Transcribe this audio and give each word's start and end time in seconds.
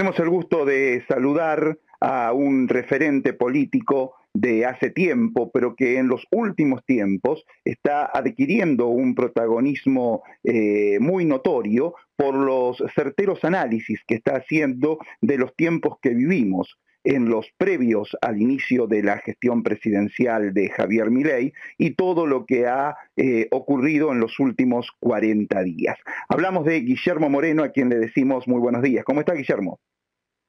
Tenemos 0.00 0.18
el 0.18 0.30
gusto 0.30 0.64
de 0.64 1.04
saludar 1.06 1.78
a 2.00 2.32
un 2.32 2.68
referente 2.68 3.34
político 3.34 4.14
de 4.32 4.64
hace 4.64 4.88
tiempo, 4.88 5.50
pero 5.52 5.76
que 5.76 5.98
en 5.98 6.08
los 6.08 6.26
últimos 6.30 6.82
tiempos 6.86 7.44
está 7.66 8.06
adquiriendo 8.06 8.86
un 8.86 9.14
protagonismo 9.14 10.22
eh, 10.42 10.96
muy 11.00 11.26
notorio 11.26 11.92
por 12.16 12.34
los 12.34 12.82
certeros 12.94 13.44
análisis 13.44 14.00
que 14.06 14.14
está 14.14 14.36
haciendo 14.36 15.00
de 15.20 15.36
los 15.36 15.54
tiempos 15.54 15.98
que 16.00 16.14
vivimos 16.14 16.78
en 17.04 17.28
los 17.28 17.50
previos 17.56 18.16
al 18.20 18.40
inicio 18.40 18.86
de 18.86 19.02
la 19.02 19.18
gestión 19.18 19.62
presidencial 19.62 20.52
de 20.52 20.70
Javier 20.70 21.10
Milei 21.10 21.52
y 21.78 21.90
todo 21.90 22.26
lo 22.26 22.46
que 22.46 22.66
ha 22.66 22.96
eh, 23.16 23.48
ocurrido 23.50 24.12
en 24.12 24.20
los 24.20 24.38
últimos 24.38 24.88
40 25.00 25.62
días. 25.62 25.98
Hablamos 26.28 26.64
de 26.64 26.80
Guillermo 26.80 27.28
Moreno, 27.28 27.62
a 27.62 27.70
quien 27.70 27.88
le 27.88 27.96
decimos 27.96 28.46
muy 28.48 28.60
buenos 28.60 28.82
días. 28.82 29.04
¿Cómo 29.04 29.20
está 29.20 29.34
Guillermo? 29.34 29.78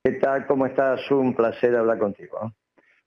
¿Qué 0.03 0.13
tal? 0.13 0.47
¿Cómo 0.47 0.65
estás? 0.65 1.11
Un 1.11 1.35
placer 1.35 1.75
hablar 1.75 1.99
contigo. 1.99 2.51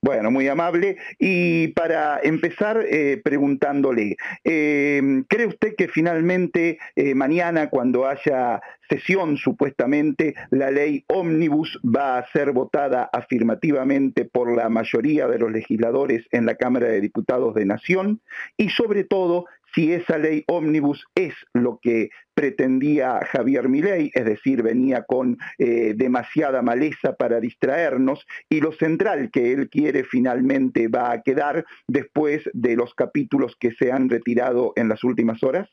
Bueno, 0.00 0.30
muy 0.30 0.46
amable. 0.46 0.96
Y 1.18 1.68
para 1.68 2.20
empezar 2.22 2.84
eh, 2.88 3.20
preguntándole, 3.24 4.16
em, 4.44 5.24
¿cree 5.24 5.46
usted 5.46 5.74
que 5.76 5.88
finalmente 5.88 6.78
eh, 6.94 7.16
mañana, 7.16 7.68
cuando 7.68 8.06
haya 8.06 8.60
sesión 8.88 9.38
supuestamente, 9.38 10.36
la 10.50 10.70
ley 10.70 11.04
ómnibus 11.08 11.80
va 11.84 12.18
a 12.18 12.30
ser 12.30 12.52
votada 12.52 13.10
afirmativamente 13.12 14.24
por 14.24 14.54
la 14.54 14.68
mayoría 14.68 15.26
de 15.26 15.38
los 15.40 15.50
legisladores 15.50 16.24
en 16.30 16.46
la 16.46 16.54
Cámara 16.54 16.86
de 16.86 17.00
Diputados 17.00 17.54
de 17.54 17.64
Nación? 17.64 18.20
Y 18.56 18.68
sobre 18.68 19.02
todo, 19.02 19.46
si 19.74 19.92
esa 19.92 20.18
ley 20.18 20.44
ómnibus 20.46 21.04
es 21.14 21.34
lo 21.52 21.78
que 21.82 22.10
pretendía 22.34 23.20
Javier 23.26 23.68
Milei, 23.68 24.10
es 24.14 24.24
decir, 24.24 24.62
venía 24.62 25.02
con 25.02 25.38
eh, 25.58 25.94
demasiada 25.96 26.62
maleza 26.62 27.14
para 27.14 27.40
distraernos, 27.40 28.26
y 28.48 28.60
lo 28.60 28.72
central 28.72 29.30
que 29.30 29.52
él 29.52 29.68
quiere 29.68 30.04
finalmente 30.04 30.88
va 30.88 31.12
a 31.12 31.22
quedar 31.22 31.64
después 31.88 32.48
de 32.52 32.76
los 32.76 32.94
capítulos 32.94 33.56
que 33.58 33.72
se 33.72 33.92
han 33.92 34.08
retirado 34.08 34.72
en 34.76 34.88
las 34.88 35.04
últimas 35.04 35.42
horas? 35.42 35.68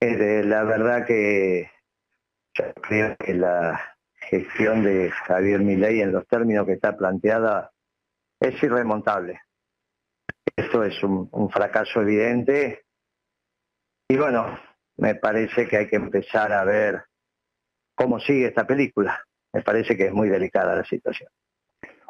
la 0.00 0.64
verdad 0.64 1.06
que 1.06 1.70
creo 2.82 3.16
que 3.16 3.32
la 3.32 3.80
gestión 4.16 4.82
de 4.82 5.10
Javier 5.10 5.60
Milei 5.60 6.02
en 6.02 6.12
los 6.12 6.26
términos 6.26 6.66
que 6.66 6.74
está 6.74 6.94
planteada 6.94 7.72
es 8.38 8.62
irremontable. 8.62 9.40
Esto 10.56 10.84
es 10.84 11.02
un, 11.02 11.50
fracaso 11.50 12.02
evidente. 12.02 12.84
Y 14.08 14.16
bueno, 14.16 14.58
me 14.96 15.14
parece 15.14 15.66
que 15.66 15.78
hay 15.78 15.88
que 15.88 15.96
empezar 15.96 16.52
a 16.52 16.64
ver 16.64 17.02
cómo 17.94 18.20
sigue 18.20 18.46
esta 18.46 18.66
película. 18.66 19.20
Me 19.52 19.62
parece 19.62 19.96
que 19.96 20.06
es 20.06 20.12
muy 20.12 20.28
delicada 20.28 20.76
la 20.76 20.84
situación. 20.84 21.28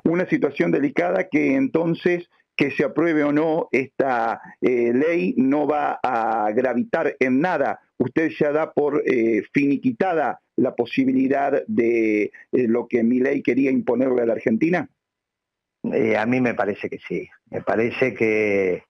Una 0.04 0.26
situación 0.28 0.70
delicada 0.70 1.28
que 1.28 1.54
entonces 1.54 2.28
que 2.56 2.70
se 2.70 2.84
apruebe 2.84 3.24
o 3.24 3.32
no 3.32 3.68
esta 3.72 4.40
eh, 4.60 4.92
ley 4.92 5.34
no 5.36 5.66
va 5.66 5.98
a 6.02 6.50
gravitar 6.52 7.16
en 7.18 7.40
nada. 7.40 7.80
Usted 7.98 8.30
ya 8.38 8.52
da 8.52 8.72
por 8.72 9.02
eh, 9.06 9.42
finiquitada 9.52 10.40
la 10.56 10.74
posibilidad 10.74 11.64
de 11.66 12.24
eh, 12.24 12.30
lo 12.52 12.86
que 12.86 13.02
mi 13.02 13.18
ley 13.18 13.42
quería 13.42 13.70
imponerle 13.70 14.22
a 14.22 14.26
la 14.26 14.34
Argentina. 14.34 14.88
A 16.16 16.26
mí 16.26 16.40
me 16.40 16.54
parece 16.54 16.88
que 16.88 16.98
sí. 16.98 17.28
Me 17.50 17.62
parece 17.62 18.14
que 18.14 18.84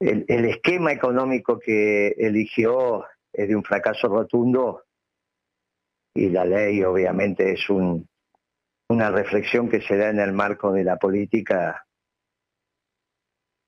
el, 0.00 0.44
esquema 0.46 0.92
económico 0.92 1.58
que 1.58 2.08
eligió 2.18 3.06
es 3.32 3.48
de 3.48 3.56
un 3.56 3.64
fracaso 3.64 4.08
rotundo 4.08 4.84
y 6.14 6.30
la 6.30 6.44
ley 6.44 6.82
obviamente 6.82 7.52
es 7.52 7.68
un, 7.70 8.08
una 8.88 9.10
reflexión 9.10 9.68
que 9.68 9.80
se 9.82 9.96
da 9.96 10.10
en 10.10 10.18
el 10.20 10.32
marco 10.32 10.72
de 10.72 10.84
la 10.84 10.96
política, 10.96 11.86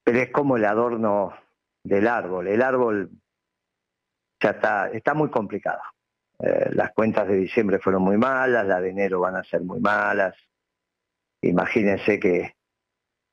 pero 0.05 0.19
es 0.19 0.31
como 0.31 0.57
el 0.57 0.65
adorno 0.65 1.35
del 1.85 2.09
árbol. 2.09 2.49
El 2.49 2.63
árbol 2.63 3.11
ya 4.43 4.51
está, 4.51 4.89
está 4.89 5.15
muy 5.15 5.31
complicado. 5.31 5.81
Eh, 6.41 6.71
las 6.73 6.93
cuentas 6.93 7.29
de 7.29 7.37
diciembre 7.37 7.79
fueron 7.79 8.03
muy 8.03 8.17
malas, 8.17 8.67
las 8.67 8.83
de 8.83 8.91
enero 8.91 9.21
van 9.21 9.37
a 9.37 9.45
ser 9.45 9.63
muy 9.63 9.81
malas, 9.81 10.35
Imagínense 11.43 12.21
que 12.21 12.55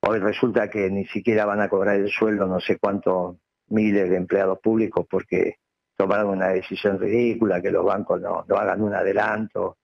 hoy 0.02 0.20
resulta 0.20 0.70
que 0.70 0.90
ni 0.90 1.06
siquiera 1.06 1.46
van 1.46 1.62
a 1.62 1.70
cobrar 1.70 1.96
el 1.96 2.10
sueldo 2.10 2.48
no 2.48 2.60
sé 2.60 2.78
cuántos 2.78 3.38
miles 3.68 4.10
de 4.10 4.18
empleados 4.18 4.60
públicos 4.60 5.06
porque 5.10 5.58
tomaron 5.96 6.30
una 6.30 6.48
decisión 6.50 6.98
ridícula, 6.98 7.62
que 7.62 7.72
los 7.72 7.84
bancos 7.84 8.22
no, 8.22 8.46
hagan 8.56 8.82
un 8.82 8.94
adelanto. 8.94 9.78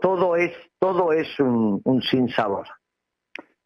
todo 0.00 0.36
es, 0.36 0.52
todo 0.78 1.12
es 1.12 1.38
un, 1.38 1.82
un 1.84 2.00
sinsabor. 2.00 2.66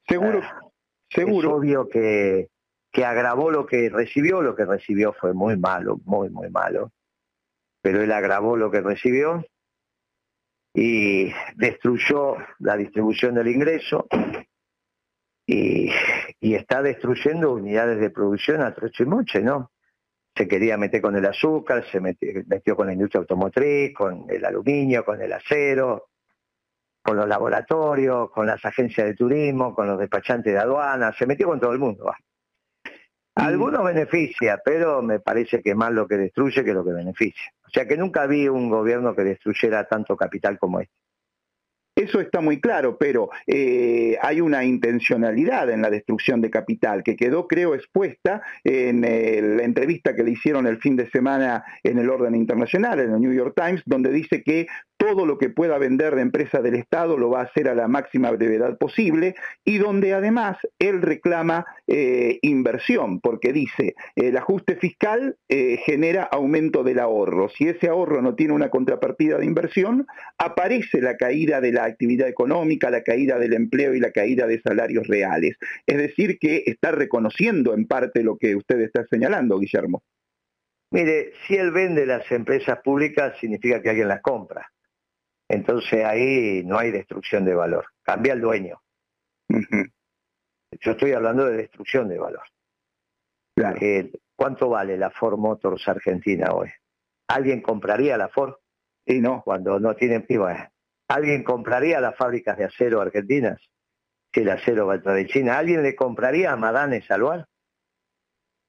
Seguro, 0.08 0.40
ah, 0.42 0.60
seguro. 1.08 1.50
Es 1.50 1.54
obvio 1.54 1.88
que, 1.88 2.48
que 2.90 3.04
agravó 3.04 3.50
lo 3.50 3.64
que 3.64 3.88
recibió, 3.90 4.42
lo 4.42 4.56
que 4.56 4.64
recibió 4.64 5.12
fue 5.12 5.32
muy 5.34 5.56
malo, 5.56 6.00
muy, 6.04 6.30
muy 6.30 6.50
malo. 6.50 6.90
Pero 7.80 8.02
él 8.02 8.10
agravó 8.10 8.56
lo 8.56 8.72
que 8.72 8.80
recibió 8.80 9.44
y 10.74 11.32
destruyó 11.54 12.36
la 12.58 12.76
distribución 12.76 13.36
del 13.36 13.48
ingreso 13.48 14.08
y, 15.46 15.90
está 16.40 16.82
destruyendo 16.82 17.52
unidades 17.52 18.00
de 18.00 18.10
producción 18.10 18.62
a 18.62 18.74
troche 18.74 19.04
y 19.04 19.06
moche, 19.06 19.40
¿no? 19.40 19.72
Se 20.36 20.48
quería 20.48 20.76
meter 20.76 21.00
con 21.00 21.16
el 21.16 21.24
azúcar, 21.26 21.84
se 21.90 22.00
metió, 22.00 22.76
con 22.76 22.86
la 22.86 22.92
industria 22.92 23.20
automotriz, 23.20 23.94
con 23.94 24.26
el 24.28 24.44
aluminio, 24.44 25.04
con 25.04 25.20
el 25.20 25.32
acero, 25.32 26.08
con 27.02 27.16
los 27.16 27.28
laboratorios, 27.28 28.30
con 28.30 28.46
las 28.46 28.64
agencias 28.64 29.06
de 29.06 29.14
turismo, 29.14 29.74
con 29.74 29.86
los 29.86 29.98
despachantes 29.98 30.52
de 30.52 30.58
aduana, 30.58 31.12
se 31.12 31.26
metió 31.26 31.46
con 31.46 31.60
todo 31.60 31.72
el 31.72 31.78
mundo. 31.78 32.12
Algunos 33.36 33.84
beneficia, 33.84 34.60
pero 34.64 35.02
me 35.02 35.20
parece 35.20 35.60
que 35.60 35.74
más 35.74 35.92
lo 35.92 36.06
que 36.06 36.16
destruye 36.16 36.64
que 36.64 36.72
lo 36.72 36.84
que 36.84 36.92
beneficia. 36.92 37.52
O 37.66 37.70
sea 37.70 37.86
que 37.86 37.96
nunca 37.96 38.26
vi 38.26 38.48
un 38.48 38.70
gobierno 38.70 39.14
que 39.14 39.22
destruyera 39.22 39.84
tanto 39.84 40.16
capital 40.16 40.58
como 40.58 40.80
este. 40.80 40.94
Eso 42.04 42.20
está 42.20 42.42
muy 42.42 42.60
claro, 42.60 42.98
pero 42.98 43.30
eh, 43.46 44.18
hay 44.20 44.42
una 44.42 44.62
intencionalidad 44.62 45.70
en 45.70 45.80
la 45.80 45.88
destrucción 45.88 46.42
de 46.42 46.50
capital 46.50 47.02
que 47.02 47.16
quedó, 47.16 47.48
creo, 47.48 47.74
expuesta 47.74 48.42
en 48.62 49.04
eh, 49.04 49.40
la 49.40 49.62
entrevista 49.62 50.14
que 50.14 50.22
le 50.22 50.32
hicieron 50.32 50.66
el 50.66 50.76
fin 50.76 50.96
de 50.96 51.08
semana 51.08 51.64
en 51.82 51.98
el 51.98 52.10
orden 52.10 52.34
internacional, 52.34 53.00
en 53.00 53.12
el 53.12 53.20
New 53.22 53.32
York 53.32 53.54
Times, 53.56 53.82
donde 53.86 54.12
dice 54.12 54.42
que 54.42 54.66
todo 55.04 55.26
lo 55.26 55.36
que 55.36 55.50
pueda 55.50 55.76
vender 55.76 56.14
de 56.14 56.22
empresa 56.22 56.62
del 56.62 56.76
Estado 56.76 57.18
lo 57.18 57.28
va 57.28 57.40
a 57.40 57.44
hacer 57.44 57.68
a 57.68 57.74
la 57.74 57.88
máxima 57.88 58.30
brevedad 58.30 58.78
posible 58.78 59.34
y 59.62 59.76
donde 59.76 60.14
además 60.14 60.56
él 60.78 61.02
reclama 61.02 61.66
eh, 61.86 62.38
inversión, 62.40 63.20
porque 63.20 63.52
dice, 63.52 63.96
el 64.16 64.34
ajuste 64.36 64.76
fiscal 64.76 65.36
genera 65.48 66.24
aumento 66.24 66.82
del 66.82 66.98
ahorro. 66.98 67.48
Si 67.50 67.68
ese 67.68 67.88
ahorro 67.88 68.22
no 68.22 68.34
tiene 68.34 68.54
una 68.54 68.70
contrapartida 68.70 69.38
de 69.38 69.44
inversión, 69.44 70.06
aparece 70.38 71.00
la 71.00 71.16
caída 71.16 71.60
de 71.60 71.72
la 71.72 71.84
actividad 71.84 72.28
económica, 72.28 72.90
la 72.90 73.02
caída 73.02 73.38
del 73.38 73.52
empleo 73.52 73.94
y 73.94 74.00
la 74.00 74.10
caída 74.10 74.46
de 74.46 74.60
salarios 74.60 75.06
reales. 75.06 75.56
Es 75.86 75.98
decir, 75.98 76.38
que 76.38 76.64
está 76.66 76.92
reconociendo 76.92 77.74
en 77.74 77.86
parte 77.86 78.22
lo 78.22 78.36
que 78.36 78.56
usted 78.56 78.80
está 78.80 79.04
señalando, 79.10 79.58
Guillermo. 79.58 80.02
Mire, 80.90 81.32
si 81.46 81.56
él 81.56 81.72
vende 81.72 82.06
las 82.06 82.30
empresas 82.30 82.78
públicas, 82.82 83.36
significa 83.40 83.82
que 83.82 83.90
alguien 83.90 84.08
las 84.08 84.22
compra. 84.22 84.70
Entonces 85.54 86.04
ahí 86.04 86.64
no 86.64 86.78
hay 86.78 86.90
destrucción 86.90 87.44
de 87.44 87.54
valor. 87.54 87.86
Cambia 88.02 88.32
el 88.32 88.40
dueño. 88.40 88.82
Yo 89.48 90.92
estoy 90.92 91.12
hablando 91.12 91.46
de 91.46 91.58
destrucción 91.58 92.08
de 92.08 92.18
valor. 92.18 92.42
Eh, 93.80 94.10
¿Cuánto 94.34 94.68
vale 94.68 94.96
la 94.96 95.10
Ford 95.10 95.38
Motors 95.38 95.86
Argentina 95.86 96.52
hoy? 96.52 96.70
¿Alguien 97.28 97.62
compraría 97.62 98.16
la 98.16 98.28
Ford? 98.28 98.54
Y 99.06 99.20
no. 99.20 99.42
Cuando 99.42 99.78
no 99.78 99.94
tienen... 99.94 100.26
Y 100.28 100.36
¿Alguien 101.06 101.44
compraría 101.44 102.00
las 102.00 102.16
fábricas 102.16 102.58
de 102.58 102.64
acero 102.64 103.00
argentinas? 103.00 103.60
Si 104.32 104.40
el 104.40 104.50
acero 104.50 104.86
va 104.86 104.94
a 104.94 104.96
entrar 104.96 105.14
de 105.14 105.26
China. 105.26 105.56
¿Alguien 105.56 105.84
le 105.84 105.94
compraría 105.94 106.50
a 106.52 106.56
Madane 106.56 107.02
Salvar? 107.02 107.46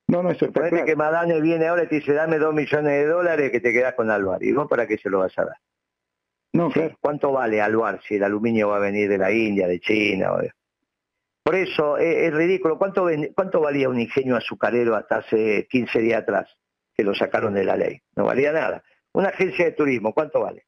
No, 0.08 0.22
no, 0.22 0.30
eso 0.30 0.46
está 0.46 0.70
que 0.86 0.96
Madane 0.96 1.42
viene 1.42 1.66
ahora 1.66 1.86
y 1.86 1.88
te 1.88 1.96
dice, 1.96 2.14
dame 2.14 2.38
dos 2.38 2.54
millones 2.54 2.92
de 2.92 3.08
dólares 3.08 3.50
que 3.50 3.60
te 3.60 3.74
quedas 3.74 3.96
con 3.96 4.12
Alvar. 4.12 4.44
¿Y 4.44 4.52
vos 4.52 4.68
para 4.70 4.86
qué 4.86 5.00
se 5.00 5.10
lo 5.10 5.20
vas 5.20 5.36
a 5.40 5.46
dar? 5.46 5.58
No, 6.56 6.72
¿Cuánto 7.02 7.34
vale 7.34 7.60
Alvar 7.60 8.00
si 8.08 8.16
el 8.16 8.24
aluminio 8.24 8.70
va 8.70 8.78
a 8.78 8.80
venir 8.80 9.10
de 9.10 9.18
la 9.18 9.30
India, 9.30 9.68
de 9.68 9.82
China? 9.82 10.32
Por 11.44 11.56
eso 11.56 11.98
es, 11.98 12.34
ridículo. 12.34 12.78
¿Cuánto, 12.78 13.10
¿Cuánto 13.36 13.60
valía 13.60 13.90
un 13.90 14.00
ingenio 14.00 14.38
azucarero 14.38 14.96
hasta 14.96 15.18
hace 15.18 15.68
15 15.70 16.00
días 16.00 16.22
atrás 16.22 16.50
que 16.96 17.04
lo 17.04 17.14
sacaron 17.14 17.56
de 17.56 17.66
la 17.66 17.76
ley? 17.76 18.02
No 18.16 18.24
valía 18.24 18.54
nada. 18.54 18.82
Una 19.12 19.30
agencia 19.30 19.66
de 19.66 19.74
turismo, 19.74 20.14
¿cuánto 20.14 20.40
vale? 20.40 20.66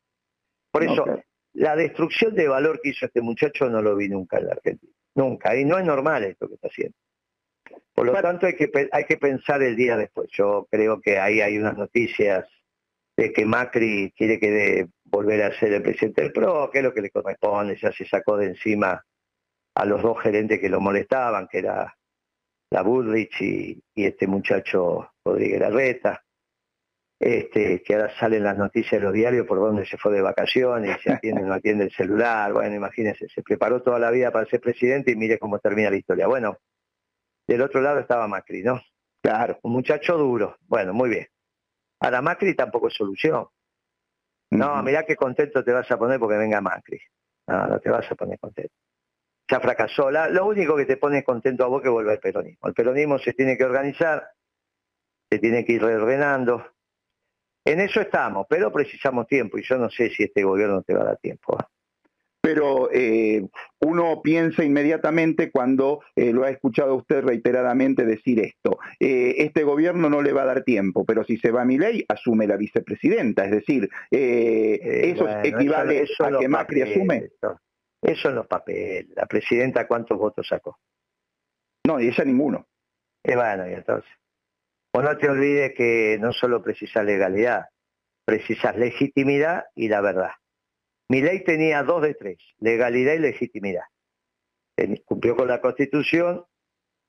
Por 0.71 0.83
eso, 0.83 1.05
la 1.53 1.77
destrucción 1.77 2.35
de 2.35 2.49
valor 2.49 2.81
que 2.83 2.89
hizo 2.89 3.05
este 3.05 3.21
muchacho 3.21 3.69
no 3.69 3.81
lo 3.81 3.95
vi 3.95 4.09
nunca 4.09 4.39
en 4.39 4.47
la 4.47 4.53
Argentina. 4.53 4.91
Nunca. 5.15 5.55
Y 5.55 5.63
no 5.63 5.79
es 5.79 5.85
normal 5.85 6.25
esto 6.25 6.49
que 6.49 6.55
está 6.55 6.67
haciendo. 6.67 6.97
Por 7.93 8.07
lo 8.07 8.13
tanto, 8.21 8.45
hay 8.45 8.57
que, 8.57 8.89
hay 8.91 9.05
que 9.05 9.17
pensar 9.17 9.63
el 9.63 9.77
día 9.77 9.95
después. 9.95 10.29
Yo 10.33 10.67
creo 10.69 10.99
que 10.99 11.17
ahí 11.17 11.39
hay 11.39 11.57
unas 11.57 11.77
noticias 11.77 12.45
de 13.15 13.31
que 13.31 13.45
Macri 13.45 14.13
quiere 14.15 14.37
que 14.37 14.89
volver 15.09 15.43
a 15.43 15.57
ser 15.57 15.73
el 15.73 15.81
presidente 15.81 16.21
del 16.21 16.31
PRO, 16.31 16.69
que 16.71 16.79
es 16.79 16.83
lo 16.83 16.93
que 16.93 17.01
le 17.01 17.09
corresponde, 17.09 17.77
ya 17.77 17.91
se 17.91 18.05
sacó 18.05 18.37
de 18.37 18.47
encima 18.47 19.03
a 19.75 19.85
los 19.85 20.01
dos 20.01 20.21
gerentes 20.21 20.59
que 20.59 20.69
lo 20.69 20.81
molestaban, 20.81 21.47
que 21.47 21.59
era 21.59 21.95
la 22.69 22.81
Bullrich 22.81 23.41
y, 23.41 23.83
este 23.95 24.27
muchacho 24.27 25.11
Rodríguez 25.23 25.59
Larreta, 25.59 26.23
este, 27.19 27.81
que 27.81 27.95
ahora 27.95 28.11
salen 28.19 28.43
las 28.43 28.57
noticias 28.57 28.99
de 28.99 29.05
los 29.05 29.13
diarios 29.13 29.47
por 29.47 29.59
donde 29.59 29.85
se 29.85 29.97
fue 29.97 30.13
de 30.13 30.21
vacaciones, 30.21 30.97
se 31.01 31.11
atiende 31.11 31.41
no 31.41 31.53
atiende 31.53 31.85
el 31.85 31.91
celular, 31.91 32.53
bueno, 32.53 32.75
imagínense, 32.75 33.27
se 33.29 33.41
preparó 33.41 33.81
toda 33.81 33.99
la 33.99 34.11
vida 34.11 34.31
para 34.31 34.45
ser 34.45 34.61
presidente 34.61 35.11
y 35.11 35.15
mire 35.15 35.39
cómo 35.39 35.59
termina 35.59 35.89
la 35.89 35.97
historia. 35.97 36.27
Bueno, 36.27 36.57
del 37.47 37.61
otro 37.61 37.81
lado 37.81 37.99
estaba 37.99 38.27
Macri, 38.27 38.61
¿no? 38.61 38.81
Claro, 39.21 39.57
un 39.63 39.71
muchacho 39.73 40.17
duro, 40.17 40.57
bueno, 40.67 40.93
muy 40.93 41.09
bien. 41.09 41.27
Ahora 41.99 42.21
Macri 42.21 42.55
tampoco 42.55 42.89
es 42.89 42.93
solución. 42.93 43.47
No, 44.51 44.81
mirá 44.81 45.03
qué 45.03 45.15
contento 45.15 45.63
te 45.63 45.71
vas 45.71 45.89
a 45.91 45.97
poner 45.97 46.19
porque 46.19 46.37
venga 46.37 46.61
Macri. 46.61 46.99
No, 47.47 47.67
no 47.67 47.79
te 47.79 47.89
vas 47.89 48.09
a 48.11 48.15
poner 48.15 48.39
contento. 48.39 48.73
Ya 49.49 49.59
fracasó. 49.59 50.11
lo 50.11 50.45
único 50.45 50.75
que 50.75 50.85
te 50.85 50.97
pone 50.97 51.23
contento 51.23 51.63
a 51.63 51.67
vos 51.67 51.81
que 51.81 51.89
vuelve 51.89 52.13
el 52.13 52.19
peronismo. 52.19 52.67
El 52.67 52.73
peronismo 52.73 53.17
se 53.17 53.33
tiene 53.33 53.57
que 53.57 53.63
organizar, 53.63 54.29
se 55.29 55.39
tiene 55.39 55.65
que 55.65 55.73
ir 55.73 55.81
reordenando. 55.81 56.65
En 57.65 57.79
eso 57.81 58.01
estamos, 58.01 58.45
pero 58.49 58.71
precisamos 58.71 59.27
tiempo 59.27 59.57
y 59.57 59.63
yo 59.63 59.77
no 59.77 59.89
sé 59.89 60.09
si 60.09 60.23
este 60.23 60.43
gobierno 60.43 60.81
te 60.83 60.93
va 60.93 61.01
a 61.01 61.05
dar 61.05 61.17
tiempo. 61.17 61.57
¿eh? 61.59 61.63
Pero 62.47 62.89
eh, 62.93 63.45
uno 63.81 64.21
piensa 64.23 64.63
inmediatamente 64.63 65.51
cuando 65.51 66.01
eh, 66.15 66.31
lo 66.31 66.45
ha 66.45 66.49
escuchado 66.49 66.95
usted 66.95 67.21
reiteradamente 67.21 68.05
decir 68.05 68.39
esto. 68.39 68.79
Eh, 69.01 69.35
este 69.39 69.65
gobierno 69.65 70.09
no 70.09 70.21
le 70.21 70.31
va 70.31 70.43
a 70.43 70.45
dar 70.45 70.63
tiempo, 70.63 71.03
pero 71.03 71.25
si 71.25 71.35
se 71.39 71.51
va 71.51 71.63
a 71.63 71.65
mi 71.65 71.77
ley, 71.77 72.05
asume 72.07 72.47
la 72.47 72.55
vicepresidenta. 72.55 73.43
Es 73.43 73.51
decir, 73.51 73.89
¿eso 74.09 75.27
equivale 75.43 76.05
a 76.19 76.39
que 76.39 76.47
Macri 76.47 76.83
asume? 76.83 77.31
Eso 78.01 78.29
en 78.29 78.35
los 78.35 78.47
papeles. 78.47 79.07
La 79.13 79.25
presidenta, 79.25 79.85
¿cuántos 79.85 80.17
votos 80.17 80.47
sacó? 80.47 80.79
No, 81.85 81.99
y 81.99 82.07
ella 82.07 82.23
ninguno. 82.23 82.65
Bueno, 83.25 83.69
y 83.69 83.73
entonces. 83.73 84.09
O 84.93 85.01
no 85.01 85.17
te 85.17 85.27
olvides 85.27 85.73
que 85.75 86.17
no 86.21 86.31
solo 86.31 86.63
precisas 86.63 87.03
legalidad, 87.03 87.65
precisas 88.23 88.77
legitimidad 88.77 89.65
y 89.75 89.89
la 89.89 89.99
verdad. 89.99 90.31
Mi 91.09 91.21
ley 91.21 91.43
tenía 91.43 91.83
dos 91.83 92.01
de 92.01 92.13
tres, 92.13 92.37
legalidad 92.59 93.13
y 93.13 93.19
legitimidad. 93.19 93.83
Cumplió 95.05 95.35
con 95.35 95.47
la 95.47 95.61
Constitución 95.61 96.45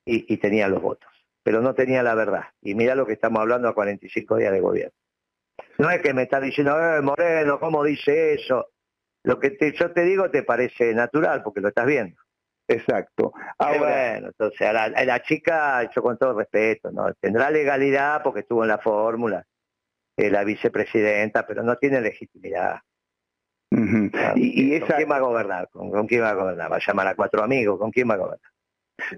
y, 0.05 0.37
tenía 0.37 0.67
los 0.67 0.81
votos, 0.81 1.11
pero 1.43 1.61
no 1.61 1.75
tenía 1.75 2.01
la 2.01 2.15
verdad. 2.15 2.45
Y 2.61 2.75
mira 2.75 2.95
lo 2.95 3.05
que 3.05 3.13
estamos 3.13 3.41
hablando 3.41 3.67
a 3.67 3.75
45 3.75 4.37
días 4.37 4.51
de 4.51 4.61
gobierno. 4.61 4.97
No 5.77 5.89
es 5.91 6.01
que 6.01 6.13
me 6.13 6.23
está 6.23 6.39
diciendo, 6.39 6.77
eh, 6.79 7.01
Moreno, 7.01 7.59
¿cómo 7.59 7.83
dice 7.83 8.33
eso? 8.33 8.69
Lo 9.23 9.39
que 9.39 9.57
yo 9.77 9.91
te 9.91 10.01
digo 10.03 10.31
te 10.31 10.43
parece 10.43 10.93
natural 10.93 11.43
porque 11.43 11.61
lo 11.61 11.67
estás 11.67 11.85
viendo. 11.85 12.15
Exacto. 12.67 13.33
Ahora, 13.57 13.79
bueno, 13.79 14.27
entonces 14.27 14.61
a 14.61 14.73
la, 14.89 15.21
chica, 15.23 15.89
yo 15.91 16.01
con 16.01 16.17
todo 16.17 16.37
respeto, 16.37 16.91
¿no? 16.91 17.13
Tendrá 17.15 17.51
legalidad 17.51 18.23
porque 18.23 18.41
estuvo 18.41 18.63
en 18.63 18.69
la 18.69 18.77
fórmula, 18.77 19.45
eh, 20.15 20.29
la 20.29 20.43
vicepresidenta, 20.43 21.45
pero 21.45 21.63
no 21.63 21.77
tiene 21.77 21.99
legitimidad 21.99 22.79
y, 23.71 24.79
¿Con 24.79 24.89
quién 24.89 25.11
va 25.11 25.17
a 25.17 25.21
gobernar? 25.21 25.69
¿Con, 25.71 26.07
quién 26.07 26.21
va 26.23 26.31
a 26.31 26.35
gobernar? 26.35 26.71
¿Va 26.71 26.77
a 26.77 26.85
llamar 26.85 27.07
a 27.07 27.15
cuatro 27.15 27.43
amigos? 27.43 27.79
¿Con 27.79 27.91
quién 27.91 28.09
va 28.09 28.15
a 28.15 28.17
gobernar? 28.17 28.51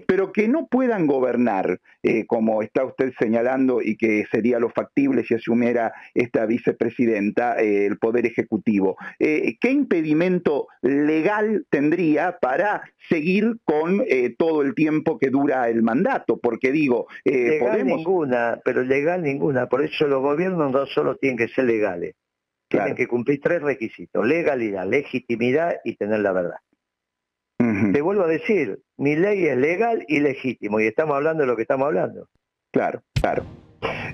Pero 0.06 0.32
que 0.32 0.46
no 0.48 0.66
puedan 0.68 1.06
gobernar, 1.06 1.80
eh, 2.02 2.24
como 2.26 2.62
está 2.62 2.84
usted 2.84 3.12
señalando, 3.18 3.82
y 3.82 3.96
que 3.96 4.24
sería 4.30 4.58
lo 4.58 4.70
factible 4.70 5.24
si 5.24 5.34
asumiera 5.34 5.92
esta 6.14 6.46
vicepresidenta 6.46 7.60
eh, 7.60 7.86
el 7.86 7.98
Poder 7.98 8.26
Ejecutivo. 8.26 8.96
Eh, 9.18 9.56
¿Qué 9.60 9.70
impedimento 9.70 10.68
legal 10.82 11.66
tendría 11.68 12.38
para 12.38 12.82
seguir 13.08 13.56
con 13.64 14.04
todo 14.38 14.62
el 14.62 14.74
tiempo 14.74 15.18
que 15.18 15.30
dura 15.30 15.68
el 15.68 15.82
mandato? 15.82 16.38
Porque 16.38 16.70
digo, 16.70 17.08
legal 17.24 17.84
ninguna, 17.84 18.60
pero 18.64 18.82
legal 18.82 19.22
ninguna. 19.22 19.66
Por 19.66 19.82
eso 19.82 20.06
los 20.06 20.22
gobiernos 20.22 20.70
no 20.70 20.86
solo 20.86 21.16
tienen 21.16 21.38
que 21.38 21.48
ser 21.48 21.64
legales, 21.64 22.14
tienen 22.72 22.94
que 22.96 23.06
cumplir 23.06 23.40
tres 23.40 23.62
requisitos, 23.62 24.26
legalidad, 24.26 24.86
legitimidad 24.86 25.76
y 25.84 25.96
tener 25.96 26.20
la 26.20 26.32
verdad. 26.32 26.58
Te 27.92 28.02
vuelvo 28.02 28.24
a 28.24 28.26
decir, 28.26 28.80
mi 28.96 29.14
ley 29.14 29.46
es 29.46 29.56
legal 29.56 30.04
y 30.08 30.18
legítimo, 30.18 30.80
y 30.80 30.86
estamos 30.86 31.14
hablando 31.14 31.44
de 31.44 31.46
lo 31.46 31.54
que 31.54 31.62
estamos 31.62 31.86
hablando. 31.86 32.28
Claro, 32.72 33.02
claro. 33.20 33.44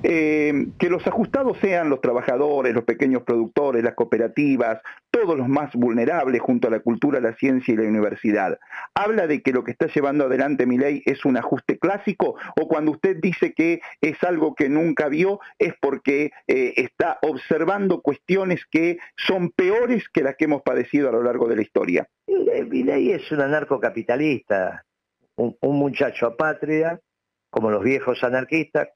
Eh, 0.03 0.69
que 0.79 0.91
los 0.91 1.07
ajustados 1.07 1.59
sean 1.61 1.91
los 1.91 2.01
trabajadores, 2.01 2.75
los 2.75 2.85
pequeños 2.85 3.23
productores, 3.23 3.83
las 3.83 3.95
cooperativas, 3.95 4.81
todos 5.11 5.37
los 5.37 5.49
más 5.49 5.75
vulnerables 5.75 6.41
junto 6.41 6.69
a 6.69 6.71
la 6.71 6.81
cultura, 6.81 7.21
la 7.21 7.35
ciencia 7.35 7.75
y 7.75 7.77
la 7.77 7.89
universidad. 7.89 8.59
¿Habla 8.95 9.27
de 9.27 9.43
que 9.43 9.53
lo 9.53 9.65
que 9.65 9.73
está 9.73 9.87
llevando 9.87 10.25
adelante 10.25 10.67
mi 10.67 10.79
ley 10.79 11.03
es 11.07 11.25
un 11.25 11.37
ajuste 11.37 11.79
clásico 11.79 12.37
o 12.61 12.69
cuando 12.69 12.93
usted 12.93 13.17
dice 13.21 13.53
que 13.53 13.81
es 14.01 14.23
algo 14.23 14.55
que 14.55 14.69
nunca 14.69 15.09
vio 15.09 15.41
es 15.59 15.75
porque 15.81 16.31
eh, 16.47 16.75
está 16.77 17.19
observando 17.23 18.01
cuestiones 18.01 18.65
que 18.71 18.99
son 19.17 19.51
peores 19.51 20.09
que 20.09 20.23
las 20.23 20.37
que 20.37 20.45
hemos 20.45 20.63
padecido 20.63 21.09
a 21.09 21.13
lo 21.13 21.23
largo 21.23 21.49
de 21.49 21.57
la 21.57 21.63
historia? 21.63 22.09
Mi 22.27 22.83
ley 22.83 23.11
es 23.11 23.31
un 23.33 23.41
anarcocapitalista, 23.41 24.85
un, 25.37 25.57
un 25.61 25.79
muchacho 25.79 26.27
apátrida, 26.27 27.01
como 27.51 27.71
los 27.71 27.83
viejos 27.83 28.23
anarquistas, 28.23 28.89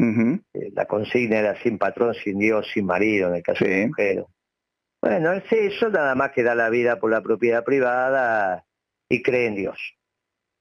eh, 0.00 0.70
la 0.72 0.86
consigna 0.86 1.38
era 1.38 1.62
sin 1.62 1.78
patrón, 1.78 2.14
sin 2.14 2.38
Dios, 2.38 2.66
sin 2.72 2.86
marido, 2.86 3.28
en 3.28 3.36
el 3.36 3.42
caso 3.42 3.64
de 3.64 3.86
mujer. 3.86 4.24
Bueno, 5.02 5.32
es 5.32 5.44
eso 5.50 5.88
nada 5.90 6.14
más 6.14 6.32
que 6.32 6.42
da 6.42 6.54
la 6.54 6.70
vida 6.70 6.98
por 6.98 7.10
la 7.10 7.22
propiedad 7.22 7.64
privada 7.64 8.64
y 9.08 9.22
cree 9.22 9.46
en 9.46 9.56
Dios. 9.56 9.78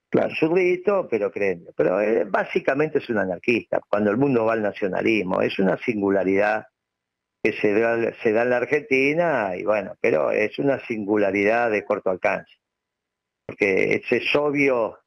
Claro. 0.09 0.33
rito, 0.53 1.07
pero 1.09 1.31
cree 1.31 1.51
en 1.51 1.59
Dios. 1.61 1.73
Pero 1.75 2.01
eh, 2.01 2.25
básicamente 2.25 2.97
es 2.97 3.09
un 3.09 3.19
anarquista, 3.19 3.81
cuando 3.87 4.11
el 4.11 4.17
mundo 4.17 4.45
va 4.45 4.53
al 4.53 4.61
nacionalismo. 4.61 5.41
Es 5.41 5.59
una 5.59 5.77
singularidad 5.77 6.67
que 7.43 7.53
se 7.53 7.79
da, 7.79 8.13
se 8.21 8.31
da 8.33 8.41
en 8.43 8.49
la 8.49 8.57
Argentina, 8.57 9.55
y 9.55 9.63
bueno, 9.63 9.95
pero 10.01 10.31
es 10.31 10.57
una 10.59 10.79
singularidad 10.85 11.71
de 11.71 11.85
corto 11.85 12.09
alcance. 12.09 12.51
Porque 13.45 14.01
es 14.09 14.35
obvio 14.35 14.99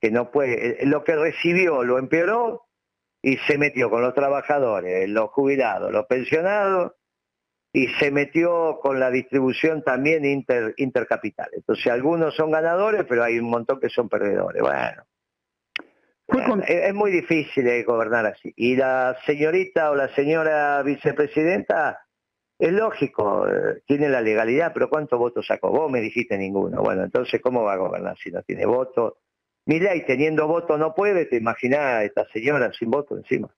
que 0.00 0.10
no 0.10 0.30
puede, 0.30 0.82
eh, 0.82 0.86
lo 0.86 1.04
que 1.04 1.16
recibió 1.16 1.84
lo 1.84 1.98
empeoró 1.98 2.67
y 3.22 3.36
se 3.38 3.58
metió 3.58 3.90
con 3.90 4.02
los 4.02 4.14
trabajadores, 4.14 5.08
los 5.08 5.30
jubilados, 5.30 5.92
los 5.92 6.06
pensionados 6.06 6.92
y 7.72 7.88
se 7.98 8.10
metió 8.10 8.78
con 8.80 8.98
la 8.98 9.10
distribución 9.10 9.82
también 9.82 10.24
inter, 10.24 10.74
intercapital. 10.78 11.48
Entonces 11.52 11.86
algunos 11.88 12.34
son 12.34 12.50
ganadores, 12.50 13.04
pero 13.08 13.24
hay 13.24 13.38
un 13.38 13.50
montón 13.50 13.80
que 13.80 13.88
son 13.88 14.08
perdedores. 14.08 14.62
Bueno, 16.26 16.62
es, 16.66 16.94
muy 16.94 17.10
difícil 17.10 17.66
eh, 17.66 17.82
gobernar 17.84 18.26
así. 18.26 18.52
Y 18.56 18.76
la 18.76 19.16
señorita 19.26 19.90
o 19.90 19.94
la 19.94 20.08
señora 20.14 20.82
vicepresidenta, 20.82 22.00
es 22.58 22.72
lógico, 22.72 23.48
eh, 23.48 23.82
tiene 23.86 24.08
la 24.08 24.20
legalidad, 24.20 24.72
pero 24.74 24.90
¿cuántos 24.90 25.18
votos 25.18 25.46
sacó? 25.46 25.70
Vos 25.70 25.90
me 25.90 26.00
dijiste 26.00 26.36
ninguno. 26.36 26.82
Bueno, 26.82 27.04
entonces 27.04 27.40
¿cómo 27.40 27.62
va 27.62 27.74
a 27.74 27.78
gobernar 27.78 28.16
si 28.18 28.30
no 28.30 28.42
tiene 28.42 28.66
votos? 28.66 29.14
Y 29.68 30.04
teniendo 30.04 30.46
voto 30.46 30.78
no 30.78 30.94
puede, 30.94 31.26
te 31.26 31.36
imaginas 31.36 31.80
a 31.80 32.04
esta 32.04 32.26
señora 32.32 32.72
sin 32.72 32.90
voto 32.90 33.16
encima. 33.16 33.48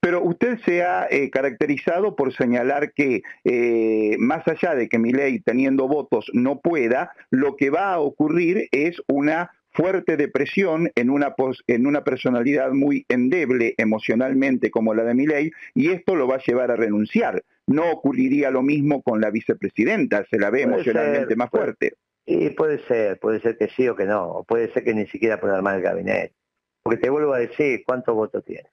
Pero 0.00 0.22
usted 0.22 0.58
se 0.64 0.82
ha 0.82 1.06
eh, 1.10 1.30
caracterizado 1.30 2.14
por 2.14 2.34
señalar 2.34 2.92
que 2.92 3.22
eh, 3.44 4.16
más 4.18 4.46
allá 4.48 4.74
de 4.74 4.88
que 4.88 4.98
ley 4.98 5.40
teniendo 5.40 5.88
votos 5.88 6.26
no 6.32 6.60
pueda, 6.60 7.12
lo 7.30 7.56
que 7.56 7.70
va 7.70 7.92
a 7.92 8.00
ocurrir 8.00 8.68
es 8.70 9.00
una 9.08 9.50
fuerte 9.70 10.16
depresión 10.16 10.90
en 10.94 11.10
una, 11.10 11.34
en 11.66 11.86
una 11.86 12.02
personalidad 12.02 12.72
muy 12.72 13.04
endeble 13.08 13.74
emocionalmente 13.76 14.70
como 14.70 14.94
la 14.94 15.04
de 15.04 15.14
ley 15.14 15.50
y 15.74 15.90
esto 15.90 16.16
lo 16.16 16.26
va 16.26 16.36
a 16.36 16.42
llevar 16.46 16.70
a 16.70 16.76
renunciar. 16.76 17.44
No 17.66 17.90
ocurriría 17.90 18.50
lo 18.50 18.62
mismo 18.62 19.02
con 19.02 19.20
la 19.20 19.30
vicepresidenta, 19.30 20.24
se 20.30 20.38
la 20.38 20.50
ve 20.50 20.62
emocionalmente 20.62 21.36
más 21.36 21.50
fuerte. 21.50 21.94
Y 22.26 22.50
puede 22.50 22.84
ser, 22.86 23.20
puede 23.20 23.40
ser 23.40 23.56
que 23.56 23.68
sí 23.68 23.88
o 23.88 23.94
que 23.94 24.04
no, 24.04 24.44
puede 24.48 24.72
ser 24.72 24.82
que 24.82 24.92
ni 24.92 25.06
siquiera 25.06 25.40
pueda 25.40 25.56
armar 25.56 25.76
el 25.76 25.82
gabinete. 25.82 26.34
Porque 26.82 26.98
te 26.98 27.08
vuelvo 27.08 27.32
a 27.32 27.38
decir 27.38 27.84
cuántos 27.86 28.14
votos 28.14 28.44
tiene. 28.44 28.68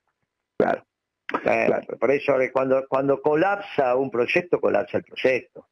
Claro. 0.56 0.84
Por 1.98 2.10
eso 2.10 2.34
cuando, 2.52 2.86
cuando 2.88 3.20
colapsa 3.22 3.96
un 3.96 4.10
proyecto, 4.10 4.60
colapsa 4.60 4.98
el 4.98 5.04
proyecto. 5.04 5.68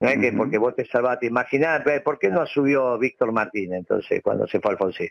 No 0.00 0.08
es 0.08 0.18
que 0.18 0.32
porque 0.32 0.58
vos 0.58 0.74
te 0.74 0.84
salvaste, 0.84 1.26
imaginar, 1.26 1.82
¿por 2.02 2.18
qué 2.18 2.28
no 2.28 2.44
subió 2.46 2.98
Víctor 2.98 3.32
Martín 3.32 3.72
entonces 3.72 4.20
cuando 4.22 4.46
se 4.46 4.60
fue 4.60 4.72
Alfonsín? 4.72 5.08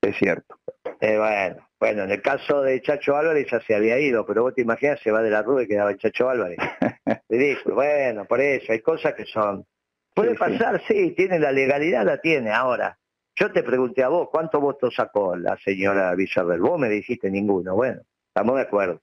Es 0.00 0.16
cierto. 0.16 0.60
Eh, 1.00 1.18
bueno, 1.18 1.68
bueno, 1.80 2.04
en 2.04 2.10
el 2.10 2.22
caso 2.22 2.62
de 2.62 2.80
Chacho 2.82 3.16
Álvarez 3.16 3.48
ya 3.50 3.60
se 3.60 3.74
había 3.74 3.98
ido, 3.98 4.24
pero 4.26 4.42
vos 4.42 4.54
te 4.54 4.62
imaginas, 4.62 5.00
se 5.00 5.10
va 5.10 5.22
de 5.22 5.30
la 5.30 5.42
rueda 5.42 5.62
y 5.62 5.66
quedaba 5.66 5.90
el 5.90 5.98
Chacho 5.98 6.28
Álvarez. 6.28 6.58
Ridículo, 7.28 7.74
bueno, 7.74 8.26
por 8.26 8.40
eso, 8.40 8.72
hay 8.72 8.80
cosas 8.80 9.14
que 9.14 9.24
son 9.24 9.66
Puede 10.14 10.34
pasar, 10.36 10.80
sí. 10.86 11.12
tiene 11.16 11.38
la 11.38 11.52
legalidad, 11.52 12.04
la 12.04 12.18
tiene. 12.18 12.52
Ahora, 12.52 12.98
yo 13.36 13.52
te 13.52 13.62
pregunté 13.62 14.02
a 14.04 14.08
vos, 14.08 14.28
¿cuántos 14.30 14.60
votos 14.60 14.94
sacó 14.94 15.36
la 15.36 15.56
señora 15.58 16.14
Villarreal? 16.14 16.60
Vos 16.60 16.78
me 16.78 16.88
dijiste 16.88 17.30
ninguno. 17.30 17.74
Bueno, 17.74 18.00
estamos 18.28 18.56
de 18.56 18.62
acuerdo. 18.62 19.00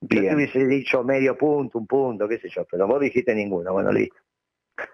Yo 0.00 0.20
te 0.20 0.34
hubiese 0.34 0.66
dicho 0.66 1.02
medio 1.02 1.36
punto, 1.36 1.78
un 1.78 1.86
punto, 1.86 2.28
qué 2.28 2.38
sé 2.38 2.48
yo, 2.50 2.66
pero 2.70 2.86
vos 2.86 3.00
dijiste 3.00 3.34
ninguno, 3.34 3.72
bueno, 3.72 3.90
listo. 3.92 4.16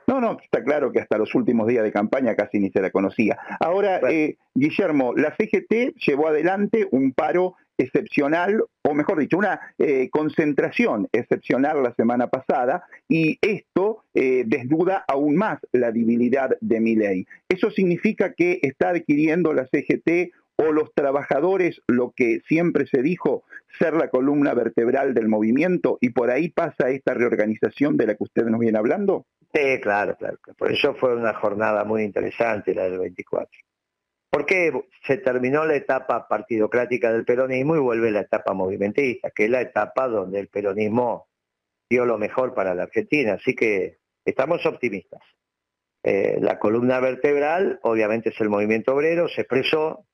No, 0.07 0.21
no, 0.21 0.37
está 0.43 0.62
claro 0.62 0.93
que 0.93 1.00
hasta 1.00 1.19
los 1.19 1.35
últimos 1.35 1.67
días 1.67 1.83
de 1.83 1.93
campaña 1.93 2.37
casi 2.37 2.61
ni 2.61 2.71
se 2.71 2.81
la 2.81 2.91
conocía. 2.91 3.39
Ahora, 3.61 4.00
eh, 4.11 4.37
Guillermo, 4.55 5.15
la 5.17 5.35
CGT 5.37 5.97
llevó 5.97 6.29
adelante 6.29 6.87
un 6.91 7.12
paro 7.12 7.55
excepcional, 7.81 8.63
o 8.83 8.95
mejor 8.95 9.19
dicho, 9.19 9.39
una 9.39 9.61
eh, 9.79 10.09
concentración 10.11 11.09
excepcional 11.13 11.83
la 11.83 11.95
semana 11.95 12.29
pasada, 12.29 12.85
y 13.09 13.39
esto 13.41 14.05
eh, 14.15 14.45
desnuda 14.47 15.05
aún 15.09 15.37
más 15.37 15.59
la 15.73 15.91
debilidad 15.91 16.57
de 16.61 16.81
mi 16.81 16.95
ley. 16.95 17.27
¿Eso 17.49 17.71
significa 17.71 18.35
que 18.35 18.59
está 18.63 18.91
adquiriendo 18.91 19.53
la 19.53 19.67
CGT 19.67 20.33
o 20.57 20.73
los 20.73 20.93
trabajadores 20.95 21.81
lo 21.87 22.13
que 22.15 22.41
siempre 22.47 22.87
se 22.87 23.03
dijo, 23.03 23.45
ser 23.79 23.95
la 23.95 24.09
columna 24.09 24.53
vertebral 24.53 25.15
del 25.15 25.29
movimiento, 25.29 25.97
y 26.01 26.11
por 26.11 26.31
ahí 26.31 26.51
pasa 26.51 26.91
esta 26.91 27.15
reorganización 27.15 27.97
de 27.97 28.07
la 28.09 28.15
que 28.15 28.25
usted 28.25 28.45
nos 28.45 28.61
viene 28.61 28.79
hablando? 28.79 29.27
Sí, 29.55 29.81
claro, 29.81 30.17
claro. 30.17 30.39
Por 30.57 30.71
eso 30.71 30.95
fue 30.95 31.17
una 31.17 31.35
jornada 31.35 31.85
muy 31.85 32.03
interesante 32.03 32.75
la 32.75 32.85
del 32.85 32.99
24. 32.99 33.51
Porque 34.31 34.73
se 35.07 35.19
terminó 35.19 35.65
la 35.65 35.75
etapa 35.75 36.29
partidocrática 36.29 37.13
del 37.13 37.25
peronismo 37.25 37.75
y 37.75 37.81
vuelve 37.81 38.11
la 38.13 38.21
etapa 38.21 38.55
movimentista, 38.55 39.31
que 39.31 39.45
es 39.45 39.51
la 39.51 39.61
etapa 39.61 40.07
donde 40.09 40.39
el 40.39 40.49
peronismo 40.49 41.29
dio 41.89 42.07
lo 42.07 42.17
mejor 42.17 42.55
para 42.55 42.75
la 42.75 42.85
Argentina. 42.85 43.35
Así 43.35 43.55
que 43.57 43.99
estamos 44.25 44.65
optimistas. 44.65 45.21
Eh, 46.03 46.39
la 46.41 46.59
columna 46.59 47.01
vertebral, 47.01 47.81
obviamente, 47.83 48.31
es 48.31 48.41
el 48.41 48.49
movimiento 48.49 48.95
obrero, 48.95 49.29
se 49.29 49.43
expresó. 49.43 50.07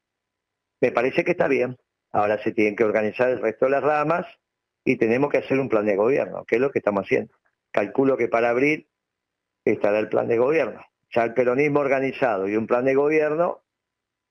Me 0.81 0.91
parece 0.91 1.25
que 1.25 1.33
está 1.33 1.47
bien. 1.47 1.77
Ahora 2.13 2.43
se 2.43 2.53
tienen 2.53 2.77
que 2.77 2.85
organizar 2.85 3.29
el 3.29 3.41
resto 3.41 3.67
de 3.67 3.73
las 3.73 3.83
ramas 3.83 4.27
y 4.85 4.97
tenemos 4.97 5.31
que 5.31 5.39
hacer 5.39 5.59
un 5.61 5.69
plan 5.69 5.85
de 5.85 5.97
gobierno, 5.97 6.45
que 6.45 6.57
es 6.57 6.61
lo 6.61 6.71
que 6.71 6.79
estamos 6.79 7.05
haciendo. 7.05 7.35
Calculo 7.71 8.17
que 8.17 8.29
para 8.29 8.51
abril 8.51 8.89
estará 9.65 9.99
el 9.99 10.09
plan 10.09 10.29
de 10.29 10.39
gobierno. 10.39 10.83
Ya 11.11 11.25
el 11.25 11.35
peronismo 11.35 11.81
organizado 11.81 12.49
y 12.49 12.57
un 12.57 12.67
plan 12.67 12.85
de 12.85 12.95
gobierno, 12.95 13.63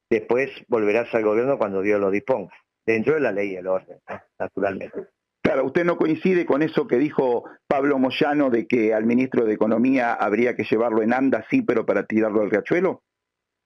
después 0.10 0.52
volverás 0.68 1.14
al 1.14 1.24
gobierno 1.24 1.58
cuando 1.58 1.82
Dios 1.82 2.00
lo 2.00 2.12
disponga, 2.12 2.54
dentro 2.86 3.16
de 3.16 3.22
la 3.22 3.32
ley 3.32 3.54
y 3.54 3.56
el 3.56 3.68
orden, 3.68 4.00
naturalmente. 4.40 5.08
Claro, 5.42 5.66
¿usted 5.66 5.86
no 5.86 5.98
coincide 5.98 6.46
con 6.46 6.64
eso 6.64 6.88
que 6.88 6.98
dijo 6.98 7.44
Pablo 7.68 8.00
Moyano 8.00 8.50
de 8.50 8.66
que 8.68 8.96
al 8.96 9.06
ministro 9.06 9.46
de 9.46 9.54
Economía 9.54 10.14
habría 10.14 10.56
que 10.56 10.64
llevarlo 10.64 11.04
en 11.04 11.14
anda, 11.14 11.46
sí, 11.50 11.62
pero 11.62 11.86
para 11.86 12.06
tirarlo 12.06 12.42
al 12.42 12.50
riachuelo? 12.50 13.04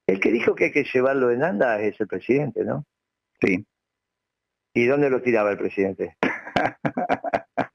El 0.06 0.20
que 0.20 0.32
dijo 0.32 0.56
que 0.56 0.66
hay 0.66 0.72
que 0.72 0.84
llevarlo 0.84 1.32
en 1.32 1.44
anda 1.44 1.80
es 1.80 2.00
el 2.02 2.08
presidente, 2.08 2.66
¿no? 2.66 2.86
Sí. 3.42 3.66
¿Y 4.74 4.86
dónde 4.88 5.10
lo 5.10 5.22
tiraba 5.22 5.52
el 5.52 5.58
presidente? 5.58 6.18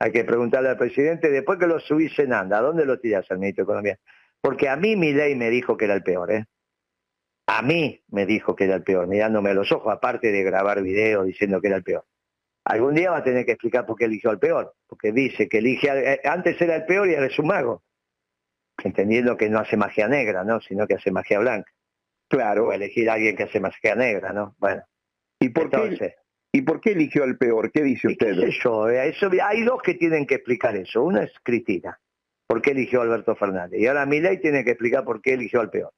Hay 0.00 0.12
que 0.12 0.24
preguntarle 0.24 0.70
al 0.70 0.76
presidente, 0.76 1.30
después 1.30 1.58
que 1.58 1.66
lo 1.66 1.78
subís 1.78 2.18
en 2.18 2.32
anda, 2.32 2.58
¿a 2.58 2.62
dónde 2.62 2.84
lo 2.84 2.98
tirás 2.98 3.30
al 3.30 3.38
ministro 3.38 3.64
de 3.64 3.70
Economía? 3.70 3.98
Porque 4.40 4.68
a 4.68 4.76
mí 4.76 4.96
mi 4.96 5.12
ley 5.12 5.34
me 5.36 5.48
dijo 5.48 5.76
que 5.76 5.84
era 5.84 5.94
el 5.94 6.02
peor, 6.02 6.32
¿eh? 6.32 6.44
A 7.56 7.62
mí 7.62 8.02
me 8.08 8.26
dijo 8.26 8.56
que 8.56 8.64
era 8.64 8.74
el 8.74 8.82
peor, 8.82 9.06
mirándome 9.06 9.50
a 9.50 9.54
los 9.54 9.70
ojos, 9.70 9.92
aparte 9.92 10.32
de 10.32 10.42
grabar 10.42 10.82
videos 10.82 11.24
diciendo 11.24 11.60
que 11.60 11.68
era 11.68 11.76
el 11.76 11.84
peor. 11.84 12.04
Algún 12.64 12.96
día 12.96 13.12
va 13.12 13.18
a 13.18 13.22
tener 13.22 13.46
que 13.46 13.52
explicar 13.52 13.86
por 13.86 13.96
qué 13.96 14.06
eligió 14.06 14.30
al 14.30 14.40
peor, 14.40 14.74
porque 14.88 15.12
dice 15.12 15.48
que 15.48 15.58
elige, 15.58 15.88
eh, 15.88 16.20
antes 16.24 16.60
era 16.60 16.74
el 16.74 16.84
peor 16.84 17.08
y 17.08 17.14
ahora 17.14 17.28
es 17.28 17.38
un 17.38 17.46
mago. 17.46 17.84
Entendiendo 18.82 19.36
que 19.36 19.48
no 19.48 19.60
hace 19.60 19.76
magia 19.76 20.08
negra, 20.08 20.42
¿no? 20.42 20.60
Sino 20.62 20.88
que 20.88 20.94
hace 20.94 21.12
magia 21.12 21.38
blanca. 21.38 21.70
Claro. 22.28 22.66
O 22.66 22.72
elegir 22.72 23.08
a 23.08 23.12
alguien 23.12 23.36
que 23.36 23.44
hace 23.44 23.60
magia 23.60 23.94
negra, 23.94 24.32
¿no? 24.32 24.56
Bueno. 24.58 24.82
¿Y 25.38 25.50
por 25.50 25.70
qué? 25.70 26.16
¿Y 26.50 26.62
por 26.62 26.80
qué 26.80 26.90
eligió 26.90 27.22
al 27.22 27.38
peor? 27.38 27.70
¿Qué 27.70 27.84
dice 27.84 28.08
usted? 28.08 28.34
Yo, 28.64 28.88
eh, 28.88 29.10
eso, 29.10 29.30
hay 29.44 29.62
dos 29.62 29.80
que 29.80 29.94
tienen 29.94 30.26
que 30.26 30.36
explicar 30.36 30.74
eso. 30.74 31.04
Una 31.04 31.22
es 31.22 31.32
Cristina, 31.44 32.00
por 32.48 32.60
qué 32.60 32.72
eligió 32.72 32.98
a 32.98 33.04
Alberto 33.04 33.36
Fernández. 33.36 33.78
Y 33.78 33.86
ahora 33.86 34.06
Milei 34.06 34.40
tiene 34.40 34.64
que 34.64 34.70
explicar 34.70 35.04
por 35.04 35.22
qué 35.22 35.34
eligió 35.34 35.60
al 35.60 35.70
peor. 35.70 35.92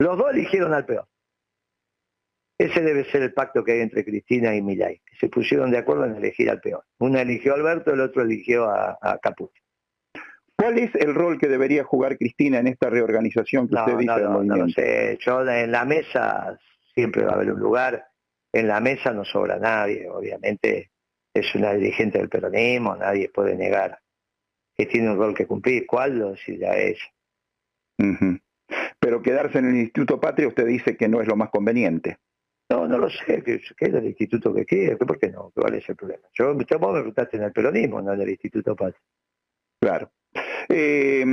Los 0.00 0.16
dos 0.16 0.30
eligieron 0.32 0.72
al 0.72 0.86
peor. 0.86 1.06
Ese 2.58 2.80
debe 2.80 3.04
ser 3.10 3.22
el 3.22 3.32
pacto 3.32 3.62
que 3.62 3.72
hay 3.72 3.80
entre 3.80 4.04
Cristina 4.04 4.54
y 4.54 4.62
que 4.76 5.16
se 5.18 5.28
pusieron 5.28 5.70
de 5.70 5.78
acuerdo 5.78 6.04
en 6.06 6.16
elegir 6.16 6.50
al 6.50 6.60
peor. 6.60 6.84
Una 6.98 7.22
eligió 7.22 7.52
a 7.52 7.56
Alberto, 7.56 7.92
el 7.92 8.00
otro 8.00 8.22
eligió 8.22 8.64
a, 8.64 8.98
a 9.00 9.18
¿Cuál 10.56 10.78
es 10.78 10.94
el 10.94 11.14
rol 11.14 11.38
que 11.38 11.48
debería 11.48 11.84
jugar 11.84 12.18
Cristina 12.18 12.58
en 12.58 12.66
esta 12.66 12.90
reorganización 12.90 13.68
que 13.68 13.74
usted 13.74 13.96
dice 13.96 14.20
no, 14.22 14.42
no, 14.42 14.56
no 14.56 14.68
sé. 14.68 15.18
Yo 15.20 15.46
en 15.46 15.72
la 15.72 15.84
mesa 15.84 16.58
siempre 16.94 17.24
va 17.24 17.32
a 17.32 17.34
haber 17.34 17.52
un 17.52 17.60
lugar 17.60 18.10
en 18.52 18.68
la 18.68 18.80
mesa 18.80 19.12
no 19.12 19.24
sobra 19.24 19.58
nadie, 19.58 20.08
obviamente 20.08 20.90
es 21.32 21.54
una 21.54 21.72
dirigente 21.72 22.18
del 22.18 22.28
peronismo, 22.28 22.96
nadie 22.96 23.28
puede 23.28 23.54
negar 23.54 23.98
que 24.76 24.86
tiene 24.86 25.10
un 25.10 25.18
rol 25.18 25.34
que 25.34 25.46
cumplir, 25.46 25.86
¿cuál 25.86 26.18
lo 26.18 26.30
decidirá 26.32 26.76
ella? 26.76 27.04
Pero 28.98 29.22
quedarse 29.22 29.58
en 29.58 29.70
el 29.70 29.76
Instituto 29.76 30.20
Patria 30.20 30.48
usted 30.48 30.66
dice 30.66 30.96
que 30.96 31.08
no 31.08 31.20
es 31.20 31.28
lo 31.28 31.36
más 31.36 31.50
conveniente. 31.50 32.18
No, 32.70 32.86
no 32.86 32.98
lo 32.98 33.10
sé, 33.10 33.42
que, 33.42 33.54
es 33.54 33.74
el 33.80 34.06
instituto 34.06 34.54
que 34.54 34.64
quiere, 34.64 34.96
¿por 34.96 35.18
qué 35.18 35.28
no? 35.28 35.50
¿Cuál 35.52 35.74
es 35.74 35.88
el 35.88 35.96
problema? 35.96 36.22
Yo, 36.32 36.54
vos 36.54 36.92
me 36.92 37.00
preguntaste 37.00 37.36
en 37.36 37.42
el 37.42 37.52
peronismo, 37.52 38.00
no 38.00 38.12
en 38.12 38.20
el 38.20 38.30
Instituto 38.30 38.76
Patria. 38.76 39.02
Claro. 39.80 40.12
Eh, 40.68 41.24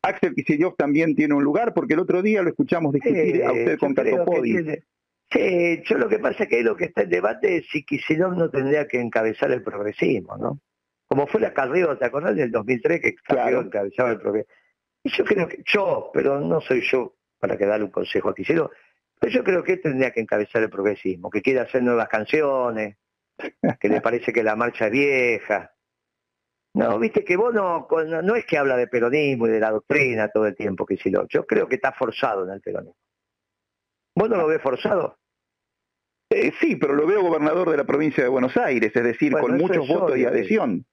Axel 0.00 0.34
Kicillof 0.34 0.74
también 0.76 1.14
tiene 1.14 1.34
un 1.34 1.44
lugar, 1.44 1.74
porque 1.74 1.92
el 1.92 2.00
otro 2.00 2.22
día 2.22 2.40
lo 2.40 2.48
escuchamos 2.48 2.94
discutir 2.94 3.44
a 3.44 3.52
usted 3.52 3.78
con 3.78 3.94
Catopodi. 3.94 4.56
Sí, 5.30 5.82
yo 5.84 5.98
lo 5.98 6.08
que 6.08 6.18
pasa 6.18 6.44
es 6.44 6.48
que 6.48 6.56
ahí 6.56 6.62
lo 6.62 6.76
que 6.76 6.86
está 6.86 7.02
en 7.02 7.10
debate 7.10 7.58
es 7.58 7.66
si 7.70 7.84
Kicillof 7.84 8.34
no 8.34 8.48
tendría 8.48 8.88
que 8.88 8.98
encabezar 8.98 9.50
el 9.50 9.62
progresismo, 9.62 10.38
¿no? 10.38 10.60
Como 11.08 11.26
fue 11.26 11.42
la 11.42 11.52
Carrió, 11.52 11.98
¿te 11.98 12.06
acordás 12.06 12.36
del 12.36 12.50
2003 12.50 13.00
que 13.00 13.14
Carrió 13.16 13.60
encabezaba 13.60 14.12
el 14.12 14.18
progresismo? 14.18 14.54
Y 15.06 15.08
yo 15.10 15.24
creo 15.24 15.46
que, 15.46 15.62
yo, 15.64 16.10
pero 16.12 16.40
no 16.40 16.60
soy 16.60 16.80
yo 16.80 17.14
para 17.38 17.56
que 17.56 17.64
darle 17.64 17.84
un 17.84 17.92
consejo 17.92 18.30
a 18.30 18.34
Kicillof, 18.34 18.72
pero 19.20 19.32
yo 19.32 19.44
creo 19.44 19.62
que 19.62 19.74
él 19.74 19.80
tendría 19.80 20.10
que 20.10 20.18
encabezar 20.18 20.60
el 20.64 20.68
progresismo, 20.68 21.30
que 21.30 21.42
quiere 21.42 21.60
hacer 21.60 21.80
nuevas 21.80 22.08
canciones, 22.08 22.96
que 23.80 23.88
le 23.88 24.00
parece 24.00 24.32
que 24.32 24.42
la 24.42 24.56
marcha 24.56 24.86
es 24.86 24.90
vieja. 24.90 25.72
No, 26.74 26.98
viste 26.98 27.24
que 27.24 27.36
vos 27.36 27.54
no, 27.54 27.86
no 27.88 28.34
es 28.34 28.44
que 28.46 28.58
habla 28.58 28.76
de 28.76 28.88
peronismo 28.88 29.46
y 29.46 29.50
de 29.50 29.60
la 29.60 29.70
doctrina 29.70 30.28
todo 30.28 30.48
el 30.48 30.56
tiempo, 30.56 30.84
Kicillof. 30.84 31.28
Yo 31.28 31.46
creo 31.46 31.68
que 31.68 31.76
está 31.76 31.92
forzado 31.92 32.44
en 32.44 32.50
el 32.50 32.60
peronismo. 32.60 32.96
¿Vos 34.16 34.28
no 34.28 34.38
lo 34.38 34.48
ves 34.48 34.60
forzado? 34.60 35.20
Eh, 36.30 36.52
sí, 36.60 36.74
pero 36.74 36.94
lo 36.94 37.06
veo 37.06 37.22
gobernador 37.22 37.70
de 37.70 37.76
la 37.76 37.84
provincia 37.84 38.24
de 38.24 38.28
Buenos 38.28 38.56
Aires, 38.56 38.90
es 38.92 39.04
decir, 39.04 39.32
con 39.34 39.56
muchos 39.56 39.86
votos 39.86 40.18
y 40.18 40.24
adhesión. 40.24 40.84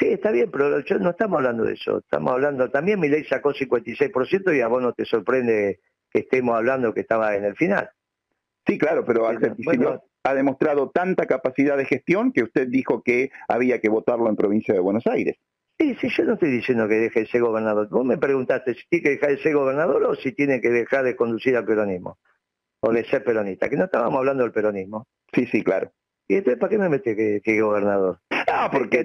Sí, 0.00 0.08
está 0.08 0.30
bien, 0.30 0.50
pero 0.50 0.70
no 0.70 1.10
estamos 1.10 1.36
hablando 1.36 1.64
de 1.64 1.74
eso. 1.74 1.98
Estamos 1.98 2.32
hablando, 2.32 2.70
también 2.70 2.98
mi 2.98 3.10
ley 3.10 3.22
sacó 3.24 3.52
56% 3.52 4.56
y 4.56 4.62
a 4.62 4.68
vos 4.68 4.80
no 4.80 4.94
te 4.94 5.04
sorprende 5.04 5.80
que 6.10 6.20
estemos 6.20 6.56
hablando 6.56 6.94
que 6.94 7.00
estaba 7.00 7.36
en 7.36 7.44
el 7.44 7.54
final. 7.54 7.90
Sí, 8.66 8.78
claro, 8.78 9.04
pero 9.04 9.28
ha 9.28 10.34
demostrado 10.34 10.90
tanta 10.90 11.26
capacidad 11.26 11.76
de 11.76 11.84
gestión 11.84 12.32
que 12.32 12.44
usted 12.44 12.68
dijo 12.68 13.02
que 13.02 13.30
había 13.46 13.78
que 13.80 13.90
votarlo 13.90 14.30
en 14.30 14.36
provincia 14.36 14.72
de 14.72 14.80
Buenos 14.80 15.06
Aires. 15.06 15.36
Sí, 15.78 15.94
sí, 16.00 16.08
yo 16.08 16.24
no 16.24 16.34
estoy 16.34 16.50
diciendo 16.50 16.88
que 16.88 16.94
deje 16.94 17.20
de 17.20 17.26
ser 17.26 17.42
gobernador. 17.42 17.88
Vos 17.90 18.04
me 18.04 18.16
preguntaste 18.16 18.74
si 18.74 18.86
tiene 18.88 19.02
que 19.02 19.10
dejar 19.10 19.30
de 19.30 19.42
ser 19.42 19.54
gobernador 19.54 20.04
o 20.04 20.14
si 20.14 20.32
tiene 20.32 20.62
que 20.62 20.70
dejar 20.70 21.04
de 21.04 21.14
conducir 21.14 21.56
al 21.56 21.66
peronismo 21.66 22.18
o 22.80 22.90
de 22.90 23.04
ser 23.04 23.22
peronista, 23.22 23.68
que 23.68 23.76
no 23.76 23.84
estábamos 23.84 24.18
hablando 24.18 24.44
del 24.44 24.52
peronismo. 24.52 25.06
Sí, 25.34 25.46
sí, 25.46 25.62
claro. 25.62 25.92
¿Y 26.26 26.36
entonces 26.36 26.58
para 26.58 26.70
qué 26.70 26.78
me 26.78 26.88
mete 26.88 27.42
que, 27.42 27.60
gobernador? 27.60 28.18
Ah, 28.30 28.70
porque 28.72 29.04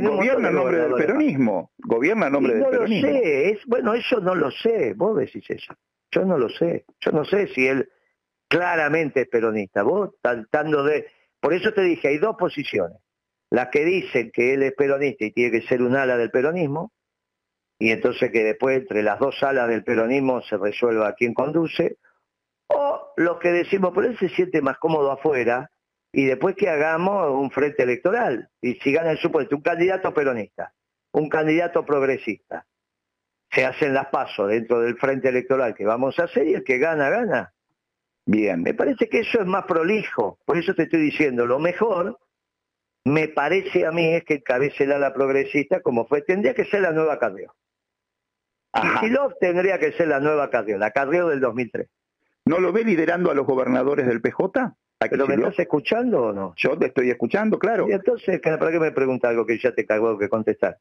gobierna 0.00 0.48
en 0.48 0.54
nombre 0.54 0.78
del 0.78 0.94
peronismo, 0.94 1.72
gobierna 1.78 2.26
en 2.26 2.32
nombre 2.32 2.54
del 2.54 2.64
peronismo. 2.64 3.08
No 3.08 3.14
lo 3.14 3.20
sé, 3.22 3.50
es, 3.50 3.66
bueno, 3.66 3.94
eso 3.94 4.20
no 4.20 4.34
lo 4.34 4.50
sé, 4.50 4.94
vos 4.94 5.16
decís 5.16 5.44
eso. 5.48 5.74
Yo 6.10 6.24
no 6.24 6.38
lo 6.38 6.48
sé, 6.48 6.84
yo 7.00 7.12
no 7.12 7.24
sé 7.24 7.48
si 7.48 7.66
él 7.66 7.88
claramente 8.48 9.22
es 9.22 9.28
peronista. 9.28 9.82
Vos 9.82 10.10
tratando 10.20 10.84
de... 10.84 11.06
Por 11.40 11.52
eso 11.52 11.72
te 11.72 11.82
dije, 11.82 12.08
hay 12.08 12.18
dos 12.18 12.36
posiciones. 12.36 12.98
Las 13.50 13.68
que 13.68 13.84
dicen 13.84 14.30
que 14.32 14.54
él 14.54 14.62
es 14.62 14.72
peronista 14.74 15.24
y 15.24 15.32
tiene 15.32 15.60
que 15.60 15.66
ser 15.66 15.82
un 15.82 15.96
ala 15.96 16.16
del 16.16 16.30
peronismo, 16.30 16.92
y 17.78 17.90
entonces 17.90 18.30
que 18.30 18.44
después 18.44 18.78
entre 18.78 19.02
las 19.02 19.18
dos 19.18 19.42
alas 19.42 19.68
del 19.68 19.84
peronismo 19.84 20.40
se 20.42 20.56
resuelva 20.56 21.14
quién 21.14 21.34
conduce, 21.34 21.98
o 22.68 23.12
los 23.16 23.38
que 23.38 23.50
decimos, 23.50 23.92
pero 23.94 24.08
él 24.08 24.18
se 24.18 24.28
siente 24.30 24.62
más 24.62 24.78
cómodo 24.78 25.10
afuera 25.10 25.70
y 26.14 26.26
después 26.26 26.54
que 26.54 26.68
hagamos 26.68 27.30
un 27.32 27.50
frente 27.50 27.82
electoral. 27.82 28.48
Y 28.60 28.74
si 28.74 28.92
gana 28.92 29.10
el 29.10 29.18
supuesto 29.18 29.56
un 29.56 29.62
candidato 29.62 30.14
peronista, 30.14 30.72
un 31.12 31.28
candidato 31.28 31.84
progresista, 31.84 32.64
se 33.50 33.64
hacen 33.64 33.94
las 33.94 34.06
pasos 34.06 34.48
dentro 34.48 34.80
del 34.80 34.96
frente 34.96 35.28
electoral 35.28 35.74
que 35.74 35.84
vamos 35.84 36.18
a 36.18 36.24
hacer 36.24 36.46
y 36.46 36.54
el 36.54 36.64
que 36.64 36.78
gana, 36.78 37.10
gana. 37.10 37.52
Bien. 38.26 38.62
Me 38.62 38.74
parece 38.74 39.08
que 39.08 39.20
eso 39.20 39.40
es 39.40 39.46
más 39.46 39.64
prolijo. 39.64 40.38
Por 40.44 40.56
eso 40.56 40.74
te 40.74 40.84
estoy 40.84 41.00
diciendo, 41.00 41.46
lo 41.46 41.58
mejor, 41.58 42.18
me 43.04 43.28
parece 43.28 43.84
a 43.84 43.90
mí, 43.90 44.14
es 44.14 44.24
que 44.24 44.34
encabece 44.34 44.86
la 44.86 45.12
progresista 45.12 45.80
como 45.80 46.06
fue. 46.06 46.22
Tendría 46.22 46.54
que 46.54 46.64
ser 46.64 46.82
la 46.82 46.92
nueva 46.92 47.18
Carrió. 47.18 47.54
Y 48.74 48.98
si 49.00 49.10
lo 49.10 49.32
tendría 49.40 49.78
que 49.78 49.92
ser 49.92 50.08
la 50.08 50.20
nueva 50.20 50.50
Carrió, 50.50 50.78
la 50.78 50.90
Carrió 50.90 51.28
del 51.28 51.40
2003. 51.40 51.88
¿No 52.46 52.58
lo 52.58 52.72
ve 52.72 52.84
liderando 52.84 53.30
a 53.30 53.34
los 53.34 53.46
gobernadores 53.46 54.06
del 54.06 54.20
PJ? 54.20 54.74
¿Pero 55.10 55.26
me 55.26 55.34
estás 55.34 55.58
escuchando 55.58 56.22
o 56.24 56.32
no? 56.32 56.54
Yo 56.56 56.78
te 56.78 56.86
estoy 56.86 57.10
escuchando, 57.10 57.58
claro. 57.58 57.88
Y 57.88 57.92
entonces, 57.92 58.40
¿para 58.40 58.70
qué 58.70 58.78
me 58.78 58.92
pregunta 58.92 59.28
algo 59.28 59.46
que 59.46 59.58
ya 59.58 59.72
te 59.72 59.86
cargó 59.86 60.18
que 60.18 60.28
contestar? 60.28 60.78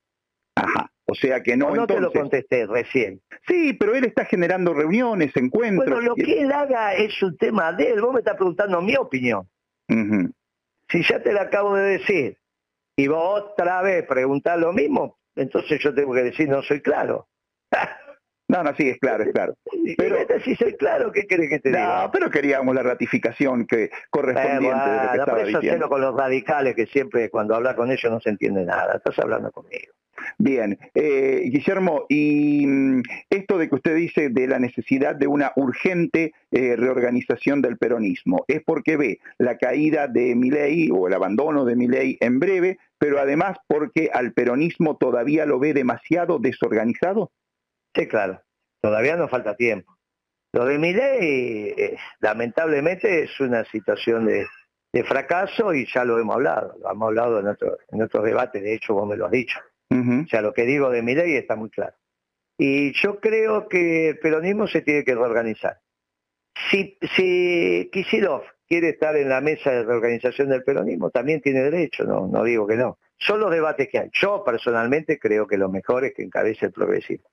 Ajá. 0.56 0.92
O 1.06 1.15
sea 1.15 1.44
que 1.44 1.58
no. 1.58 1.75
no 1.75 1.86
te 1.86 2.00
lo 2.00 2.12
contesté 2.12 2.65
recién. 2.65 3.22
Sí, 3.48 3.74
pero 3.74 3.94
él 3.96 4.06
está 4.06 4.25
generando 4.25 4.74
reuniones, 4.74 5.36
encuentros. 5.36 5.89
Bueno, 5.89 6.01
lo 6.01 6.15
que 6.15 6.42
él 6.42 6.51
haga 6.51 6.94
es 6.94 7.22
un 7.22 7.38
tema 7.38 7.74
de 7.74 7.92
él. 7.92 8.01
Vos 8.01 8.13
me 8.13 8.20
estás 8.20 8.36
preguntando 8.36 8.82
mi 8.82 8.96
opinión. 8.96 9.48
Si 10.89 11.03
ya 11.03 11.22
te 11.22 11.34
lo 11.34 11.42
acabo 11.42 11.75
de 11.75 11.98
decir 11.98 12.38
y 12.96 13.08
vos 13.08 13.44
otra 13.51 13.82
vez 13.82 14.06
preguntás 14.08 14.60
lo 14.60 14.72
mismo, 14.72 15.18
entonces 15.36 15.80
yo 15.82 15.94
tengo 15.94 16.13
que 16.13 16.24
decir 16.24 16.48
no 16.48 16.62
soy 16.63 16.82
claro. 16.82 17.27
No, 18.53 18.62
no, 18.62 18.75
sí, 18.75 18.88
es 18.88 19.00
claro, 19.00 19.24
es 19.24 19.31
claro. 19.31 19.55
Pero 19.98 20.17
si 20.43 20.55
soy 20.55 20.74
claro, 20.74 21.12
¿qué 21.12 21.25
querés 21.25 21.50
que 21.50 21.60
te 21.60 21.69
diga? 21.69 22.03
No, 22.03 22.12
pero 22.12 22.29
queríamos 22.29 22.75
la 22.75 22.83
ratificación 22.83 23.65
que 23.65 23.89
correspondiente 24.12 24.67
eh, 24.67 24.91
de 24.91 25.05
lo 25.05 25.12
que 25.12 25.17
estaba 25.17 25.43
diciendo. 25.43 25.89
con 25.89 26.01
los 26.01 26.15
radicales 26.15 26.75
que 26.75 26.86
siempre 26.86 27.29
cuando 27.29 27.55
habla 27.55 27.75
con 27.75 27.91
ellos 27.91 28.12
no 28.12 28.19
se 28.19 28.29
entiende 28.29 28.63
nada. 28.63 28.95
Estás 28.95 29.17
hablando 29.19 29.51
conmigo. 29.51 29.93
Bien, 30.38 30.77
eh, 30.93 31.41
Guillermo, 31.45 32.05
y 32.07 32.65
mm, 32.67 33.01
esto 33.29 33.57
de 33.57 33.69
que 33.69 33.75
usted 33.75 33.95
dice 33.95 34.29
de 34.29 34.48
la 34.48 34.60
necesidad 34.60 35.15
de 35.15 35.27
una 35.27 35.51
urgente 35.55 36.33
eh, 36.51 36.75
reorganización 36.75 37.62
del 37.62 37.77
peronismo, 37.77 38.45
¿es 38.48 38.62
porque 38.63 38.98
ve 38.98 39.19
la 39.39 39.57
caída 39.57 40.07
de 40.07 40.36
Milei 40.36 40.91
o 40.91 41.07
el 41.07 41.13
abandono 41.13 41.65
de 41.65 41.75
Milei 41.75 42.17
en 42.19 42.39
breve, 42.39 42.77
pero 43.00 43.19
además 43.19 43.57
porque 43.67 44.12
al 44.13 44.33
peronismo 44.33 44.95
todavía 44.98 45.45
lo 45.45 45.60
ve 45.60 45.74
demasiado 45.74 46.39
desorganizado? 46.39 47.31
Sí, 47.94 48.08
claro, 48.08 48.42
todavía 48.82 49.16
nos 49.16 49.30
falta 49.30 49.56
tiempo. 49.56 49.94
Lo 50.54 50.66
de 50.66 50.78
Milei, 50.78 51.74
eh, 51.76 51.98
lamentablemente, 52.20 53.24
es 53.24 53.40
una 53.40 53.66
situación 53.66 54.26
de, 54.26 54.46
fracaso 55.04 55.74
y 55.74 55.88
ya 55.92 56.06
lo 56.06 56.20
hemos 56.20 56.36
hablado, 56.36 56.76
lo 56.80 56.92
hemos 56.92 57.08
hablado 57.08 57.40
en, 57.40 57.48
otro, 57.48 57.80
en 57.92 58.04
otros 58.04 58.24
debates, 58.24 58.62
de 58.62 58.76
hecho 58.76 58.94
vos 58.94 59.08
me 59.08 59.18
lo 59.18 59.26
has 59.26 59.32
dicho. 59.32 59.60
O 59.90 60.28
sea, 60.28 60.42
lo 60.42 60.54
que 60.54 60.64
digo 60.64 60.90
de 60.90 61.04
mi 61.04 61.14
ley 61.14 61.36
está 61.36 61.56
muy 61.56 61.70
claro. 61.70 61.94
Y 62.58 62.94
yo 62.94 63.20
creo 63.20 63.68
que 63.68 64.10
el 64.10 64.20
peronismo 64.20 64.68
se 64.68 64.82
tiene 64.82 65.04
que 65.04 65.14
reorganizar. 65.14 65.80
Si, 66.72 66.98
si 67.16 67.90
Kisilov 67.92 68.44
quiere 68.68 68.90
estar 68.90 69.16
en 69.16 69.30
la 69.30 69.42
mesa 69.42 69.72
de 69.72 69.84
reorganización 69.84 70.50
del 70.50 70.64
peronismo, 70.64 71.10
también 71.10 71.42
tiene 71.42 71.62
derecho, 71.62 72.06
no, 72.06 72.28
no 72.28 72.44
digo 72.44 72.66
que 72.66 72.76
no. 72.76 72.98
Son 73.18 73.40
los 73.40 73.52
debates 73.52 73.88
que 73.90 74.00
hay. 74.00 74.10
Yo 74.14 74.44
personalmente 74.44 75.20
creo 75.20 75.48
que 75.48 75.58
lo 75.58 75.70
mejor 75.70 76.06
es 76.06 76.14
que 76.14 76.24
encabece 76.24 76.68
el 76.68 76.72
progresismo. 76.72 77.30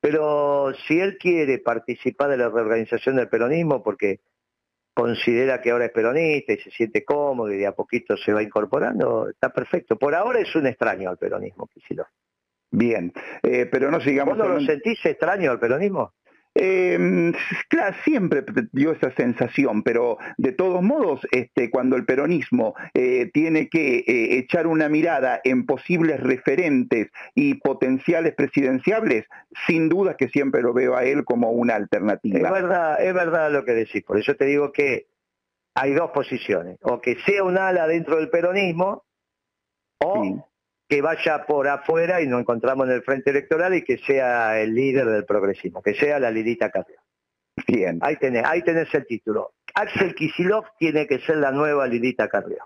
Pero 0.00 0.72
si 0.86 0.98
él 0.98 1.18
quiere 1.18 1.58
participar 1.58 2.30
de 2.30 2.38
la 2.38 2.48
reorganización 2.48 3.16
del 3.16 3.28
peronismo, 3.28 3.82
porque 3.82 4.20
considera 4.94 5.60
que 5.60 5.70
ahora 5.70 5.86
es 5.86 5.92
peronista 5.92 6.52
y 6.52 6.58
se 6.58 6.70
siente 6.70 7.04
cómodo 7.04 7.52
y 7.52 7.58
de 7.58 7.66
a 7.66 7.72
poquito 7.72 8.16
se 8.16 8.32
va 8.32 8.42
incorporando, 8.42 9.28
está 9.28 9.50
perfecto. 9.50 9.96
Por 9.96 10.14
ahora 10.14 10.40
es 10.40 10.54
un 10.56 10.66
extraño 10.66 11.10
al 11.10 11.18
peronismo, 11.18 11.66
Kicillof. 11.66 12.08
Bien, 12.72 13.12
eh, 13.42 13.66
pero 13.66 13.90
no 13.90 14.00
sigamos... 14.00 14.38
¿Vos 14.38 14.46
no 14.46 14.54
lo 14.54 14.60
sentís 14.60 15.04
extraño 15.04 15.50
al 15.50 15.58
peronismo? 15.58 16.14
Eh, 16.54 17.32
claro, 17.68 17.96
siempre 18.04 18.44
dio 18.72 18.92
esa 18.92 19.14
sensación, 19.14 19.82
pero 19.82 20.18
de 20.36 20.52
todos 20.52 20.82
modos, 20.82 21.20
este, 21.30 21.70
cuando 21.70 21.96
el 21.96 22.04
peronismo 22.04 22.74
eh, 22.92 23.30
tiene 23.32 23.68
que 23.68 23.98
eh, 23.98 24.38
echar 24.38 24.66
una 24.66 24.88
mirada 24.88 25.40
en 25.44 25.64
posibles 25.64 26.20
referentes 26.20 27.08
y 27.34 27.54
potenciales 27.54 28.34
presidenciables, 28.34 29.26
sin 29.66 29.88
duda 29.88 30.16
que 30.16 30.28
siempre 30.28 30.62
lo 30.62 30.72
veo 30.72 30.96
a 30.96 31.04
él 31.04 31.24
como 31.24 31.50
una 31.50 31.76
alternativa. 31.76 32.48
Es 32.48 32.52
verdad, 32.52 33.02
es 33.02 33.14
verdad 33.14 33.52
lo 33.52 33.64
que 33.64 33.72
decís, 33.72 34.02
por 34.02 34.18
eso 34.18 34.34
te 34.34 34.46
digo 34.46 34.72
que 34.72 35.06
hay 35.76 35.92
dos 35.92 36.10
posiciones, 36.10 36.78
o 36.82 37.00
que 37.00 37.16
sea 37.26 37.44
un 37.44 37.58
ala 37.58 37.86
dentro 37.86 38.16
del 38.16 38.28
peronismo, 38.28 39.04
o 40.02 40.49
que 40.90 41.00
vaya 41.00 41.46
por 41.46 41.68
afuera 41.68 42.20
y 42.20 42.26
nos 42.26 42.40
encontramos 42.40 42.88
en 42.88 42.94
el 42.94 43.02
frente 43.02 43.30
electoral 43.30 43.74
y 43.76 43.84
que 43.84 43.98
sea 43.98 44.60
el 44.60 44.74
líder 44.74 45.06
del 45.06 45.24
progresismo, 45.24 45.80
que 45.82 45.94
sea 45.94 46.18
la 46.18 46.32
Lilita 46.32 46.68
Carrió. 46.68 46.96
Bien. 47.68 48.00
Ahí 48.02 48.16
tenés, 48.16 48.44
ahí 48.44 48.62
tenés 48.62 48.92
el 48.92 49.06
título. 49.06 49.52
Axel 49.74 50.16
Kisilov 50.16 50.64
tiene 50.80 51.06
que 51.06 51.20
ser 51.20 51.36
la 51.36 51.52
nueva 51.52 51.86
Lilita 51.86 52.28
Carrió. 52.28 52.58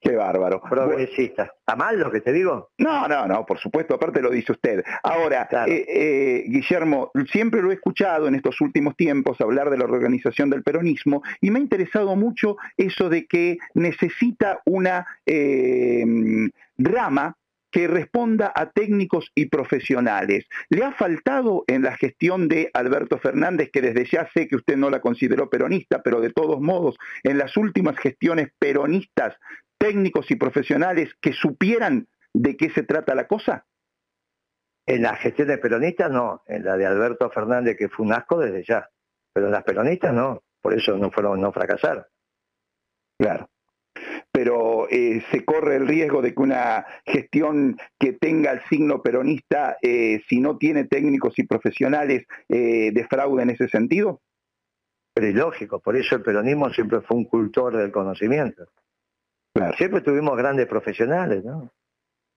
Qué 0.00 0.16
bárbaro. 0.16 0.62
Progresista. 0.62 1.42
¿Está 1.42 1.76
mal 1.76 1.98
lo 1.98 2.10
que 2.10 2.22
te 2.22 2.32
digo? 2.32 2.70
No, 2.78 3.06
no, 3.06 3.26
no, 3.26 3.44
por 3.44 3.58
supuesto, 3.58 3.94
aparte 3.94 4.22
lo 4.22 4.30
dice 4.30 4.52
usted. 4.52 4.82
Ahora, 5.02 5.46
eh, 5.66 5.84
eh, 5.86 6.44
Guillermo, 6.48 7.10
siempre 7.30 7.60
lo 7.60 7.70
he 7.70 7.74
escuchado 7.74 8.26
en 8.26 8.36
estos 8.36 8.62
últimos 8.62 8.96
tiempos 8.96 9.38
hablar 9.42 9.68
de 9.68 9.76
la 9.76 9.84
organización 9.84 10.48
del 10.48 10.62
peronismo 10.62 11.22
y 11.42 11.50
me 11.50 11.58
ha 11.58 11.62
interesado 11.62 12.16
mucho 12.16 12.56
eso 12.78 13.10
de 13.10 13.26
que 13.26 13.58
necesita 13.74 14.62
una 14.64 15.06
eh, 15.26 16.06
rama 16.78 17.36
que 17.70 17.86
responda 17.86 18.52
a 18.54 18.70
técnicos 18.70 19.30
y 19.34 19.46
profesionales. 19.46 20.46
¿Le 20.68 20.84
ha 20.84 20.92
faltado 20.92 21.64
en 21.66 21.82
la 21.82 21.96
gestión 21.96 22.48
de 22.48 22.70
Alberto 22.74 23.18
Fernández, 23.18 23.70
que 23.72 23.80
desde 23.80 24.04
ya 24.04 24.28
sé 24.32 24.48
que 24.48 24.56
usted 24.56 24.76
no 24.76 24.90
la 24.90 25.00
consideró 25.00 25.48
peronista, 25.48 26.02
pero 26.02 26.20
de 26.20 26.30
todos 26.30 26.60
modos, 26.60 26.96
en 27.22 27.38
las 27.38 27.56
últimas 27.56 27.96
gestiones 27.98 28.48
peronistas, 28.58 29.36
técnicos 29.78 30.30
y 30.30 30.36
profesionales 30.36 31.14
que 31.20 31.32
supieran 31.32 32.08
de 32.34 32.56
qué 32.56 32.70
se 32.70 32.82
trata 32.82 33.14
la 33.14 33.26
cosa? 33.26 33.66
En 34.86 35.02
las 35.02 35.20
gestiones 35.20 35.58
peronistas 35.58 36.10
no, 36.10 36.42
en 36.46 36.64
la 36.64 36.76
de 36.76 36.86
Alberto 36.86 37.30
Fernández, 37.30 37.76
que 37.76 37.88
fue 37.88 38.06
un 38.06 38.12
asco 38.12 38.38
desde 38.38 38.64
ya, 38.64 38.88
pero 39.32 39.46
en 39.46 39.52
las 39.52 39.62
peronistas 39.62 40.12
no, 40.12 40.42
por 40.60 40.74
eso 40.74 40.96
no 40.96 41.10
fueron, 41.10 41.40
no 41.40 41.52
fracasaron. 41.52 42.04
Claro 43.18 43.48
pero 44.42 44.88
eh, 44.88 45.22
se 45.30 45.44
corre 45.44 45.76
el 45.76 45.86
riesgo 45.86 46.22
de 46.22 46.32
que 46.32 46.40
una 46.40 46.86
gestión 47.04 47.76
que 47.98 48.14
tenga 48.14 48.52
el 48.52 48.62
signo 48.70 49.02
peronista, 49.02 49.76
eh, 49.82 50.22
si 50.30 50.40
no 50.40 50.56
tiene 50.56 50.84
técnicos 50.84 51.38
y 51.38 51.42
profesionales, 51.42 52.24
eh, 52.48 52.90
defraude 52.90 53.42
en 53.42 53.50
ese 53.50 53.68
sentido? 53.68 54.22
Pero 55.12 55.26
es 55.26 55.34
lógico, 55.34 55.80
por 55.80 55.94
eso 55.94 56.16
el 56.16 56.22
peronismo 56.22 56.70
siempre 56.70 57.02
fue 57.02 57.18
un 57.18 57.24
cultor 57.26 57.76
del 57.76 57.92
conocimiento. 57.92 58.64
Siempre 59.76 60.00
tuvimos 60.00 60.38
grandes 60.38 60.66
profesionales, 60.66 61.44
¿no? 61.44 61.70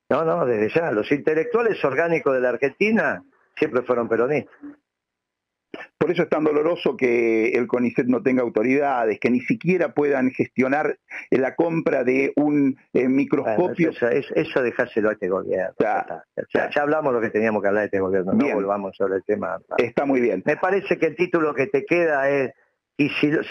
No, 0.09 0.25
no, 0.25 0.45
desde 0.45 0.77
ya. 0.77 0.91
Los 0.91 1.09
intelectuales 1.09 1.81
orgánicos 1.85 2.33
de 2.33 2.41
la 2.41 2.49
Argentina 2.49 3.23
siempre 3.55 3.83
fueron 3.83 4.09
peronistas. 4.09 4.53
Por 5.97 6.11
eso 6.11 6.23
es 6.23 6.29
tan 6.29 6.43
doloroso 6.43 6.97
que 6.97 7.49
el 7.49 7.67
CONICET 7.67 8.07
no 8.07 8.21
tenga 8.21 8.41
autoridades, 8.41 9.19
que 9.19 9.29
ni 9.29 9.39
siquiera 9.41 9.93
puedan 9.93 10.31
gestionar 10.31 10.97
la 11.31 11.55
compra 11.55 12.03
de 12.03 12.33
un 12.35 12.77
eh, 12.93 13.07
microscopio. 13.07 13.91
eso, 13.91 14.07
eso, 14.09 14.61
dejárselo 14.61 15.09
a 15.09 15.13
este 15.13 15.29
gobierno. 15.29 15.73
Ya, 15.79 16.81
hablamos 16.81 17.13
lo 17.13 17.21
que 17.21 17.29
teníamos 17.29 17.61
que 17.61 17.69
hablar 17.69 17.83
de 17.83 17.85
este 17.85 17.99
gobierno, 17.99 18.33
no 18.33 18.53
volvamos 18.53 18.95
sobre 18.95 19.15
el 19.15 19.23
tema. 19.23 19.59
Está 19.77 20.05
muy 20.05 20.21
bien. 20.21 20.43
Me 20.45 20.57
parece 20.57 20.97
que 20.97 21.07
el 21.07 21.15
título 21.15 21.53
que 21.53 21.67
te 21.67 21.85
queda 21.85 22.29
es, 22.29 22.51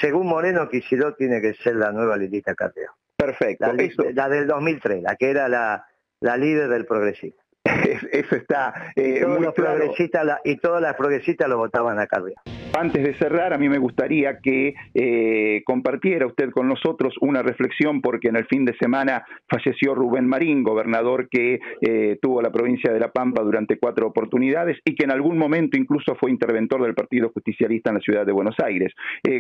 según 0.00 0.26
Moreno, 0.26 0.68
Quisiró 0.68 1.14
tiene 1.14 1.40
que 1.40 1.54
ser 1.54 1.76
la 1.76 1.90
nueva 1.90 2.16
Lilita 2.16 2.54
Carteo. 2.54 2.90
Perfecto. 3.16 3.72
La, 4.14 4.28
del 4.28 4.46
2003, 4.46 5.02
la 5.02 5.16
que 5.16 5.30
era 5.30 5.48
la, 5.48 5.86
la 6.20 6.36
líder 6.36 6.68
del 6.68 6.86
progresismo. 6.86 7.41
Eso 8.12 8.36
está 8.36 8.92
eh, 8.96 9.24
muy 9.26 9.46
claro. 9.52 9.92
y 10.44 10.56
todas 10.56 10.82
las 10.82 10.94
progresistas 10.94 11.48
lo 11.48 11.58
votaban 11.58 11.98
acá 11.98 12.18
arriba. 12.18 12.42
Antes 12.78 13.02
de 13.02 13.14
cerrar, 13.14 13.52
a 13.52 13.58
mí 13.58 13.68
me 13.68 13.78
gustaría 13.78 14.38
que 14.38 14.74
eh, 14.94 15.62
compartiera 15.64 16.26
usted 16.26 16.50
con 16.50 16.68
nosotros 16.68 17.14
una 17.20 17.42
reflexión, 17.42 18.00
porque 18.00 18.28
en 18.28 18.36
el 18.36 18.46
fin 18.46 18.64
de 18.64 18.74
semana 18.78 19.24
falleció 19.48 19.94
Rubén 19.94 20.26
Marín, 20.26 20.62
gobernador 20.62 21.28
que 21.28 21.60
eh, 21.80 22.18
tuvo 22.20 22.40
la 22.40 22.50
provincia 22.50 22.92
de 22.92 23.00
La 23.00 23.12
Pampa 23.12 23.42
durante 23.42 23.78
cuatro 23.78 24.06
oportunidades 24.06 24.78
y 24.84 24.94
que 24.94 25.04
en 25.04 25.12
algún 25.12 25.36
momento 25.36 25.76
incluso 25.76 26.14
fue 26.14 26.30
interventor 26.30 26.82
del 26.82 26.94
Partido 26.94 27.30
Justicialista 27.34 27.90
en 27.90 27.96
la 27.96 28.00
ciudad 28.00 28.24
de 28.24 28.32
Buenos 28.32 28.56
Aires. 28.64 28.92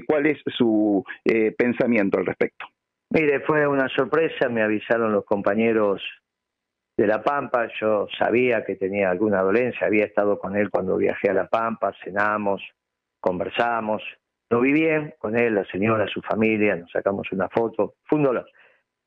¿Cuál 0.06 0.26
es 0.26 0.38
su 0.46 1.04
pensamiento 1.56 2.18
al 2.18 2.26
respecto? 2.26 2.66
Mire, 3.10 3.40
fue 3.40 3.66
una 3.66 3.88
sorpresa, 3.88 4.48
me 4.48 4.62
avisaron 4.62 5.12
los 5.12 5.24
compañeros 5.24 6.02
de 6.96 7.06
La 7.06 7.22
Pampa, 7.22 7.68
yo 7.80 8.06
sabía 8.18 8.64
que 8.64 8.76
tenía 8.76 9.10
alguna 9.10 9.42
dolencia, 9.42 9.86
había 9.86 10.04
estado 10.04 10.38
con 10.38 10.56
él 10.56 10.70
cuando 10.70 10.96
viajé 10.96 11.30
a 11.30 11.34
La 11.34 11.48
Pampa, 11.48 11.92
cenamos, 12.04 12.62
conversamos, 13.20 14.02
lo 14.50 14.60
vi 14.60 14.72
bien 14.72 15.14
con 15.18 15.38
él, 15.38 15.54
la 15.54 15.64
señora, 15.64 16.06
su 16.06 16.20
familia, 16.20 16.76
nos 16.76 16.90
sacamos 16.90 17.30
una 17.32 17.48
foto, 17.48 17.94
fue. 18.04 18.44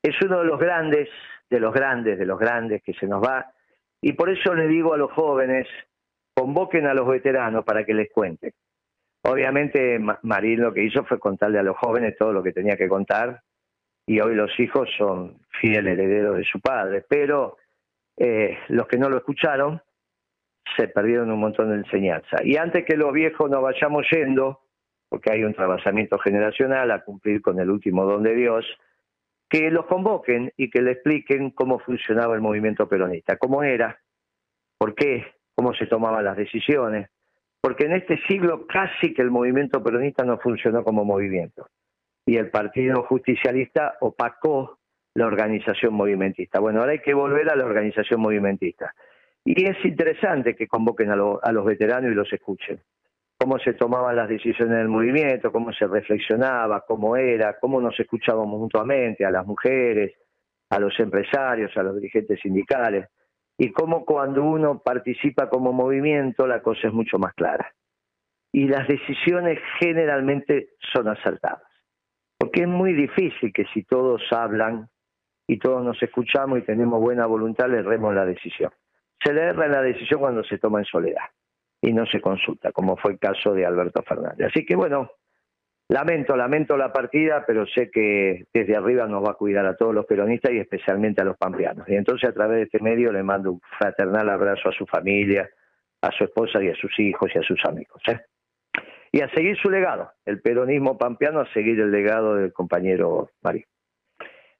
Es 0.02 0.20
uno 0.22 0.40
de 0.40 0.46
los 0.46 0.58
grandes, 0.58 1.08
de 1.48 1.60
los 1.60 1.72
grandes, 1.72 2.18
de 2.18 2.26
los 2.26 2.38
grandes 2.38 2.82
que 2.82 2.94
se 2.94 3.06
nos 3.06 3.22
va, 3.22 3.52
y 4.00 4.12
por 4.12 4.28
eso 4.30 4.54
le 4.54 4.66
digo 4.66 4.94
a 4.94 4.98
los 4.98 5.12
jóvenes, 5.12 5.68
convoquen 6.34 6.86
a 6.86 6.94
los 6.94 7.06
veteranos 7.06 7.64
para 7.64 7.84
que 7.84 7.94
les 7.94 8.10
cuenten. 8.10 8.52
Obviamente 9.22 9.98
Marín 10.22 10.60
lo 10.60 10.72
que 10.72 10.82
hizo 10.82 11.04
fue 11.04 11.18
contarle 11.18 11.58
a 11.58 11.62
los 11.62 11.76
jóvenes 11.76 12.16
todo 12.18 12.32
lo 12.32 12.42
que 12.42 12.52
tenía 12.52 12.76
que 12.76 12.88
contar, 12.88 13.42
y 14.04 14.20
hoy 14.20 14.34
los 14.34 14.58
hijos 14.58 14.88
son 14.98 15.38
fieles 15.60 15.98
herederos 15.98 16.36
de 16.36 16.44
su 16.44 16.60
padre, 16.60 17.04
pero 17.08 17.56
eh, 18.16 18.58
los 18.68 18.86
que 18.86 18.98
no 18.98 19.08
lo 19.08 19.18
escucharon 19.18 19.80
se 20.76 20.88
perdieron 20.88 21.30
un 21.30 21.40
montón 21.40 21.70
de 21.70 21.76
enseñanza. 21.76 22.38
Y 22.42 22.56
antes 22.56 22.84
que 22.84 22.96
los 22.96 23.12
viejos 23.12 23.50
nos 23.50 23.62
vayamos 23.62 24.06
yendo, 24.10 24.60
porque 25.08 25.32
hay 25.32 25.44
un 25.44 25.54
trabajamiento 25.54 26.18
generacional 26.18 26.90
a 26.90 27.04
cumplir 27.04 27.40
con 27.40 27.60
el 27.60 27.70
último 27.70 28.04
don 28.04 28.22
de 28.22 28.34
Dios, 28.34 28.64
que 29.48 29.70
los 29.70 29.86
convoquen 29.86 30.52
y 30.56 30.70
que 30.70 30.82
le 30.82 30.92
expliquen 30.92 31.50
cómo 31.50 31.78
funcionaba 31.78 32.34
el 32.34 32.40
movimiento 32.40 32.88
peronista, 32.88 33.36
cómo 33.36 33.62
era, 33.62 34.00
por 34.76 34.94
qué, 34.94 35.24
cómo 35.54 35.72
se 35.74 35.86
tomaban 35.86 36.24
las 36.24 36.36
decisiones, 36.36 37.08
porque 37.60 37.86
en 37.86 37.92
este 37.92 38.18
siglo 38.26 38.66
casi 38.66 39.14
que 39.14 39.22
el 39.22 39.30
movimiento 39.30 39.82
peronista 39.82 40.24
no 40.24 40.38
funcionó 40.38 40.82
como 40.82 41.04
movimiento 41.04 41.68
y 42.26 42.36
el 42.36 42.50
Partido 42.50 43.04
Justicialista 43.04 43.96
opacó 44.00 44.78
la 45.16 45.26
organización 45.26 45.94
movimentista. 45.94 46.60
Bueno, 46.60 46.80
ahora 46.80 46.92
hay 46.92 46.98
que 46.98 47.14
volver 47.14 47.50
a 47.50 47.56
la 47.56 47.64
organización 47.64 48.20
movimentista. 48.20 48.94
Y 49.44 49.64
es 49.64 49.82
interesante 49.84 50.54
que 50.54 50.66
convoquen 50.66 51.10
a, 51.10 51.14
a 51.14 51.52
los 51.52 51.64
veteranos 51.64 52.12
y 52.12 52.14
los 52.14 52.30
escuchen. 52.32 52.80
Cómo 53.38 53.58
se 53.58 53.72
tomaban 53.72 54.14
las 54.16 54.28
decisiones 54.28 54.76
del 54.76 54.88
movimiento, 54.88 55.52
cómo 55.52 55.72
se 55.72 55.86
reflexionaba, 55.86 56.84
cómo 56.86 57.16
era, 57.16 57.56
cómo 57.58 57.80
nos 57.80 57.98
escuchábamos 57.98 58.58
mutuamente 58.58 59.24
a 59.24 59.30
las 59.30 59.46
mujeres, 59.46 60.12
a 60.68 60.78
los 60.78 60.98
empresarios, 61.00 61.74
a 61.76 61.82
los 61.82 61.96
dirigentes 61.96 62.40
sindicales 62.40 63.08
y 63.56 63.72
cómo 63.72 64.04
cuando 64.04 64.42
uno 64.42 64.82
participa 64.84 65.48
como 65.48 65.72
movimiento 65.72 66.46
la 66.46 66.60
cosa 66.60 66.88
es 66.88 66.92
mucho 66.92 67.18
más 67.18 67.32
clara. 67.32 67.72
Y 68.52 68.68
las 68.68 68.86
decisiones 68.86 69.58
generalmente 69.80 70.70
son 70.92 71.08
acertadas. 71.08 71.62
Porque 72.38 72.62
es 72.62 72.68
muy 72.68 72.92
difícil 72.92 73.52
que 73.52 73.64
si 73.72 73.82
todos 73.84 74.22
hablan 74.30 74.88
y 75.46 75.58
todos 75.58 75.84
nos 75.84 76.02
escuchamos 76.02 76.58
y 76.58 76.62
tenemos 76.62 77.00
buena 77.00 77.26
voluntad, 77.26 77.68
le 77.68 77.78
erremos 77.78 78.14
la 78.14 78.24
decisión. 78.24 78.70
Se 79.22 79.32
le 79.32 79.42
erra 79.42 79.68
la 79.68 79.82
decisión 79.82 80.20
cuando 80.20 80.44
se 80.44 80.58
toma 80.58 80.80
en 80.80 80.84
soledad 80.84 81.24
y 81.80 81.92
no 81.92 82.06
se 82.06 82.20
consulta, 82.20 82.72
como 82.72 82.96
fue 82.96 83.12
el 83.12 83.18
caso 83.18 83.52
de 83.52 83.64
Alberto 83.64 84.02
Fernández. 84.02 84.48
Así 84.48 84.64
que 84.64 84.76
bueno, 84.76 85.10
lamento, 85.88 86.36
lamento 86.36 86.76
la 86.76 86.92
partida, 86.92 87.44
pero 87.46 87.66
sé 87.66 87.90
que 87.90 88.44
desde 88.52 88.76
arriba 88.76 89.06
nos 89.06 89.24
va 89.24 89.32
a 89.32 89.34
cuidar 89.34 89.66
a 89.66 89.76
todos 89.76 89.94
los 89.94 90.06
peronistas 90.06 90.52
y 90.52 90.58
especialmente 90.58 91.22
a 91.22 91.24
los 91.24 91.36
pampeanos. 91.36 91.88
Y 91.88 91.94
entonces 91.94 92.28
a 92.28 92.32
través 92.32 92.56
de 92.58 92.62
este 92.64 92.80
medio 92.80 93.12
le 93.12 93.22
mando 93.22 93.52
un 93.52 93.60
fraternal 93.78 94.28
abrazo 94.28 94.68
a 94.68 94.72
su 94.72 94.86
familia, 94.86 95.48
a 96.02 96.10
su 96.10 96.24
esposa 96.24 96.62
y 96.62 96.68
a 96.68 96.74
sus 96.74 96.98
hijos 96.98 97.30
y 97.34 97.38
a 97.38 97.42
sus 97.42 97.64
amigos. 97.64 98.02
¿eh? 98.08 98.20
y 99.16 99.22
a 99.22 99.30
seguir 99.30 99.56
su 99.56 99.70
legado, 99.70 100.12
el 100.26 100.42
peronismo 100.42 100.98
pampeano, 100.98 101.40
a 101.40 101.50
seguir 101.54 101.80
el 101.80 101.90
legado 101.90 102.34
del 102.34 102.52
compañero 102.52 103.30
Mario. 103.42 103.66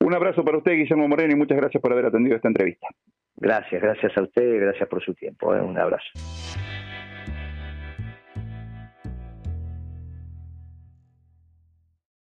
Un 0.06 0.14
abrazo 0.14 0.44
para 0.44 0.58
usted, 0.58 0.70
Guillermo 0.74 1.08
Moreno, 1.08 1.32
y 1.32 1.36
muchas 1.36 1.56
gracias 1.56 1.82
por 1.82 1.90
haber 1.90 2.06
atendido 2.06 2.36
esta 2.36 2.46
entrevista. 2.46 2.86
Gracias, 3.38 3.82
gracias 3.82 4.16
a 4.16 4.22
usted, 4.22 4.60
gracias 4.60 4.88
por 4.88 5.02
su 5.02 5.12
tiempo. 5.14 5.52
¿eh? 5.52 5.60
Un 5.60 5.76
abrazo. 5.76 6.06